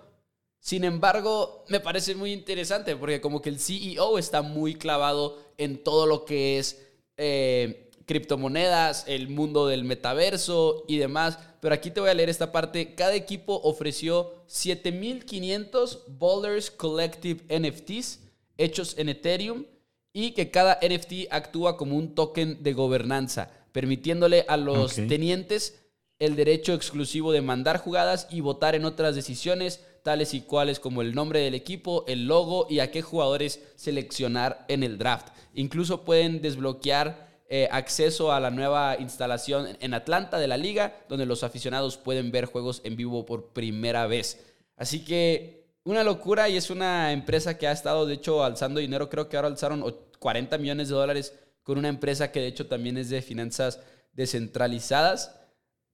[0.59, 5.83] Sin embargo, me parece muy interesante porque como que el CEO está muy clavado en
[5.83, 6.83] todo lo que es...
[7.17, 11.37] Eh, criptomonedas, el mundo del metaverso y demás.
[11.59, 12.95] Pero aquí te voy a leer esta parte.
[12.95, 18.21] Cada equipo ofreció 7500 Boulders Collective NFTs
[18.57, 19.65] hechos en Ethereum
[20.13, 25.83] y que cada NFT actúa como un token de gobernanza, permitiéndole a los tenientes
[26.17, 31.01] el derecho exclusivo de mandar jugadas y votar en otras decisiones, tales y cuales como
[31.01, 35.27] el nombre del equipo, el logo y a qué jugadores seleccionar en el draft.
[35.53, 41.25] Incluso pueden desbloquear eh, acceso a la nueva instalación en Atlanta de la liga, donde
[41.25, 44.45] los aficionados pueden ver juegos en vivo por primera vez.
[44.75, 49.09] Así que una locura y es una empresa que ha estado, de hecho, alzando dinero.
[49.09, 51.33] Creo que ahora alzaron 40 millones de dólares
[51.63, 53.79] con una empresa que de hecho también es de finanzas
[54.11, 55.33] descentralizadas.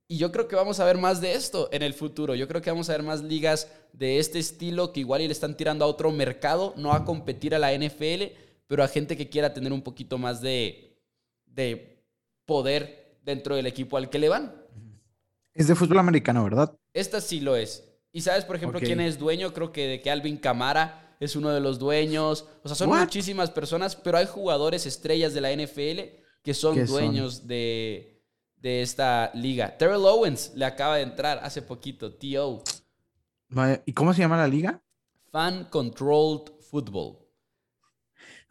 [0.08, 2.34] Y yo creo que vamos a ver más de esto en el futuro.
[2.34, 5.34] Yo creo que vamos a ver más ligas de este estilo que igual y le
[5.34, 8.24] están tirando a otro mercado, no a competir a la NFL,
[8.66, 10.93] pero a gente que quiera tener un poquito más de,
[11.54, 12.06] de
[12.46, 14.54] poder dentro del equipo al que le van.
[15.54, 16.76] Es de fútbol americano, ¿verdad?
[16.94, 17.90] Esta sí lo es.
[18.12, 19.54] ¿Y sabes, por ejemplo, quién es dueño?
[19.54, 22.48] Creo que de que Alvin Camara es uno de los dueños.
[22.64, 27.48] O sea, son muchísimas personas, pero hay jugadores estrellas de la NFL que son dueños
[27.48, 28.22] De,
[28.58, 29.78] de esta liga.
[29.78, 32.64] Terrell Owens le acaba de entrar hace poquito, TO.
[33.86, 34.84] ¿Y cómo se llama la liga?
[35.32, 37.23] Fan Controlled Football.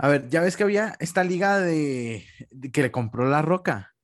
[0.02, 2.26] A ver, ya ves que había esta liga de,
[2.72, 3.94] que le compró la roca.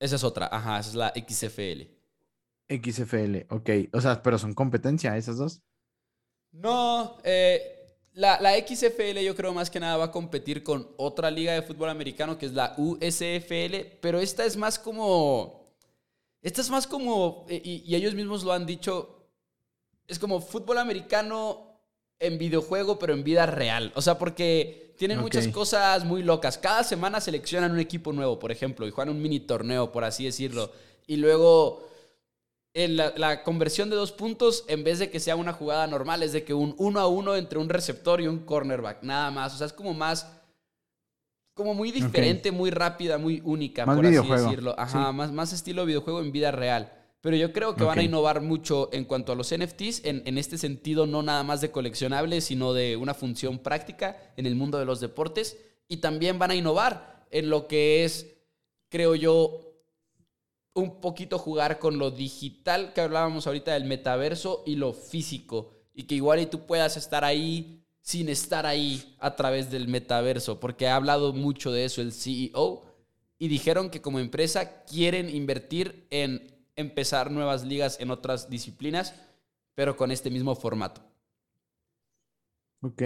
[0.00, 1.82] Esa es otra, ajá, esa es la XFL.
[2.68, 3.70] XFL, ok.
[3.92, 5.62] O sea, pero son competencia esas dos.
[6.50, 7.62] No, eh,
[8.14, 11.62] la, la, XFL yo creo más que nada va a competir con otra liga de
[11.62, 15.72] fútbol americano que es la USFL, pero esta es más como...
[16.42, 19.30] Esta es más como, eh, y ellos mismos lo han dicho,
[20.08, 21.80] es como fútbol americano
[22.18, 23.92] en videojuego, pero en vida real.
[23.94, 26.58] O sea, porque tienen muchas cosas muy locas.
[26.58, 30.24] Cada semana seleccionan un equipo nuevo, por ejemplo, y juegan un mini torneo, por así
[30.24, 30.72] decirlo.
[31.06, 31.88] Y luego
[32.74, 36.44] la, conversión de dos puntos, en vez de que sea una jugada normal, es de
[36.44, 39.54] que un uno a uno entre un receptor y un cornerback, nada más.
[39.54, 40.28] O sea, es como más,
[41.54, 44.74] como muy diferente, muy rápida, muy única, por así decirlo.
[44.76, 46.92] Ajá, más, más estilo videojuego en vida real.
[47.20, 50.56] Pero yo creo que van a innovar mucho en cuanto a los NFTs, en, este
[50.56, 54.84] sentido no nada más de coleccionables, sino de una función práctica en el mundo de
[54.84, 55.58] los deportes.
[55.88, 58.26] Y también van a innovar en lo que es,
[58.88, 59.60] creo yo,
[60.74, 65.72] un poquito jugar con lo digital que hablábamos ahorita del metaverso y lo físico.
[65.94, 70.60] Y que igual y tú puedas estar ahí sin estar ahí a través del metaverso,
[70.60, 72.82] porque ha hablado mucho de eso el CEO
[73.38, 79.14] y dijeron que como empresa quieren invertir en empezar nuevas ligas en otras disciplinas,
[79.74, 81.02] pero con este mismo formato.
[82.80, 83.02] Ok,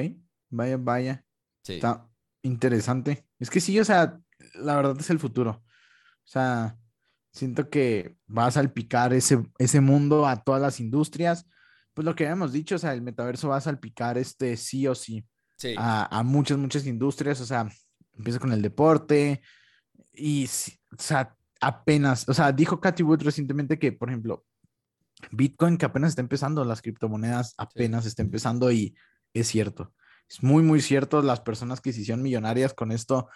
[0.50, 1.24] vaya, vaya.
[1.66, 2.06] Está
[2.42, 3.26] interesante.
[3.38, 4.20] Es que sí, o sea,
[4.54, 5.62] la verdad es el futuro.
[5.62, 6.76] O sea,
[7.32, 11.46] siento que va a salpicar ese, ese mundo a todas las industrias.
[11.94, 14.94] Pues lo que habíamos dicho, o sea, el metaverso va a salpicar este sí o
[14.94, 15.26] sí,
[15.78, 17.40] A, a, muchas, muchas industrias.
[17.40, 17.68] O sea,
[18.12, 19.40] empieza con el deporte
[20.12, 24.44] y, o sea, apenas, o sea, dijo Cathy Wood recientemente que, por ejemplo,
[25.30, 28.94] Bitcoin que apenas está empezando, las criptomonedas apenas está empezando y
[29.32, 29.94] es cierto.
[30.28, 31.22] Es muy, muy cierto.
[31.22, 33.28] Las personas que se hicieron millonarias con esto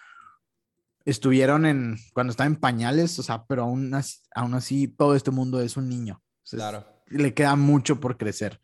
[1.05, 5.31] estuvieron en, cuando estaban en pañales, o sea, pero aún así, aún así todo este
[5.31, 6.21] mundo es un niño.
[6.49, 6.85] claro.
[7.09, 8.59] Le queda mucho por crecer.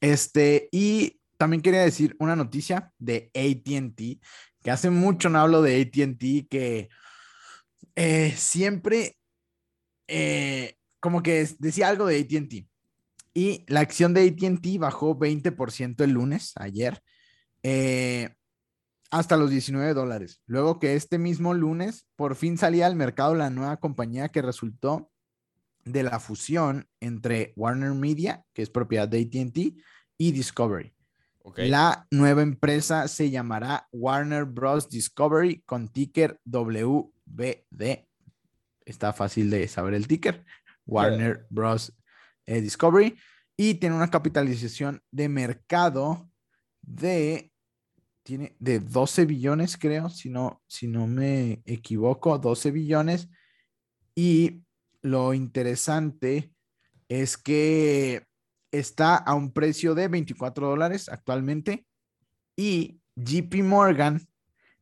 [0.00, 4.20] Este, y también quería decir una noticia de ATT,
[4.60, 6.88] que hace mucho no hablo de ATT, que
[7.96, 9.16] eh, siempre
[10.08, 12.68] eh, como que decía algo de ATT.
[13.34, 17.02] Y la acción de ATT bajó 20% el lunes, ayer,
[17.62, 18.34] eh,
[19.10, 20.42] hasta los 19 dólares.
[20.46, 25.10] Luego que este mismo lunes por fin salía al mercado la nueva compañía que resultó
[25.84, 29.82] de la fusión entre Warner Media, que es propiedad de ATT,
[30.18, 30.94] y Discovery.
[31.56, 34.88] La nueva empresa se llamará Warner Bros.
[34.88, 38.08] Discovery con ticker W BD.
[38.84, 40.44] Está fácil de saber el ticker.
[40.86, 41.92] Warner Bros.
[42.46, 43.16] eh, Discovery
[43.56, 46.28] y tiene una capitalización de mercado
[46.80, 47.52] de,
[48.22, 53.28] tiene de 12 billones, creo, si no, si no me equivoco, 12 billones.
[54.14, 54.64] Y
[55.02, 56.52] lo interesante
[57.08, 58.26] es que
[58.70, 61.86] está a un precio de 24 dólares actualmente
[62.56, 64.26] y JP Morgan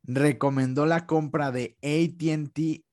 [0.03, 2.83] recomendó la compra de ATT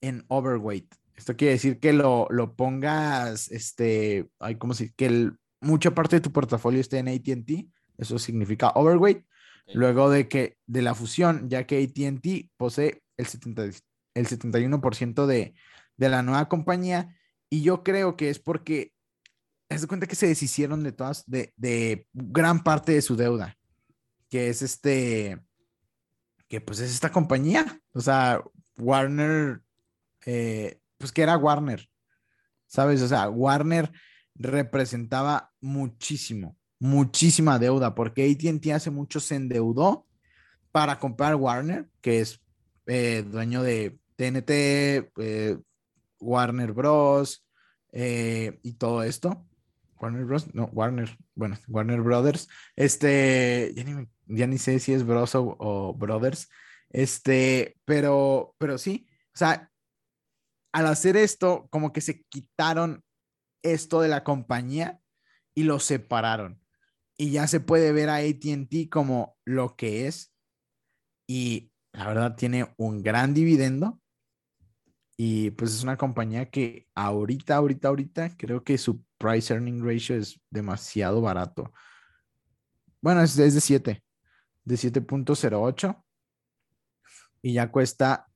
[0.00, 0.94] en overweight.
[1.16, 6.20] Esto quiere decir que lo, lo pongas, este, hay como si, que mucha parte de
[6.20, 9.24] tu portafolio esté en ATT, eso significa overweight,
[9.74, 13.64] luego de que de la fusión, ya que ATT posee el, 70,
[14.14, 15.54] el 71% de,
[15.96, 17.16] de la nueva compañía,
[17.48, 18.92] y yo creo que es porque,
[19.68, 23.56] es de cuenta que se deshicieron de todas, de, de gran parte de su deuda,
[24.28, 25.38] que es este,
[26.52, 28.44] que pues es esta compañía, o sea,
[28.76, 29.62] Warner,
[30.26, 31.88] eh, pues que era Warner,
[32.66, 33.00] ¿sabes?
[33.00, 33.90] O sea, Warner
[34.34, 40.06] representaba muchísimo, muchísima deuda, porque ATT hace mucho se endeudó
[40.72, 42.42] para comprar Warner, que es
[42.84, 45.58] eh, dueño de TNT, eh,
[46.20, 47.46] Warner Bros.
[47.94, 49.46] Y todo esto.
[50.02, 50.52] Warner Bros.
[50.54, 52.48] No, Warner, bueno, Warner Brothers.
[52.74, 53.72] Este,
[54.26, 56.50] ya ni, sé si es Bros o, Brothers.
[56.90, 59.70] Este, pero, pero sí, o sea,
[60.72, 63.02] al hacer esto, como que se quitaron
[63.62, 65.00] esto de la compañía
[65.54, 66.60] y lo separaron.
[67.16, 70.34] Y ya se puede ver a ATT como lo que es.
[71.28, 74.01] Y la verdad tiene un gran dividendo.
[75.24, 80.16] Y pues es una compañía que ahorita, ahorita, ahorita, creo que su price earning ratio
[80.16, 81.72] es demasiado barato.
[83.00, 84.02] Bueno, es, es de 7,
[84.64, 86.02] de 7.08.
[87.40, 88.26] Y ya cuesta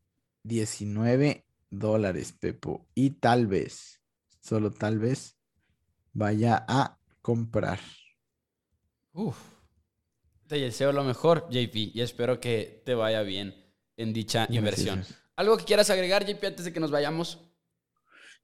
[0.44, 2.86] 19 dólares, Pepo.
[2.94, 4.00] Y tal vez,
[4.38, 5.36] solo tal vez,
[6.12, 7.80] vaya a comprar.
[9.12, 9.36] Uf.
[10.46, 13.56] Te deseo lo mejor, JP, y espero que te vaya bien
[13.96, 15.04] en dicha inversión.
[15.36, 17.46] ¿Algo que quieras agregar, JP, antes de que nos vayamos?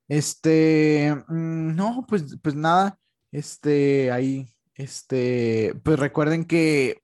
[0.08, 2.98] Este, mm, no, pues, pues nada.
[3.30, 7.02] Este, ahí, este, pues recuerden que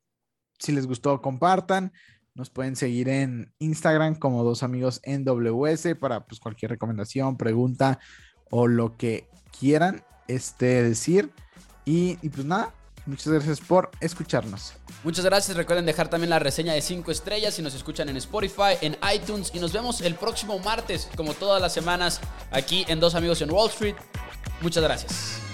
[0.58, 1.92] si les gustó, compartan.
[2.34, 7.98] Nos pueden seguir en Instagram como dos amigos en WS para pues, cualquier recomendación, pregunta
[8.50, 9.26] o lo que
[9.58, 11.32] quieran este, decir.
[11.84, 12.74] Y, y pues nada,
[13.08, 14.74] muchas gracias por escucharnos.
[15.02, 15.56] Muchas gracias.
[15.56, 19.50] Recuerden dejar también la reseña de 5 estrellas si nos escuchan en Spotify, en iTunes.
[19.54, 23.50] Y nos vemos el próximo martes, como todas las semanas, aquí en Dos Amigos en
[23.50, 23.96] Wall Street.
[24.60, 25.47] Muchas gracias.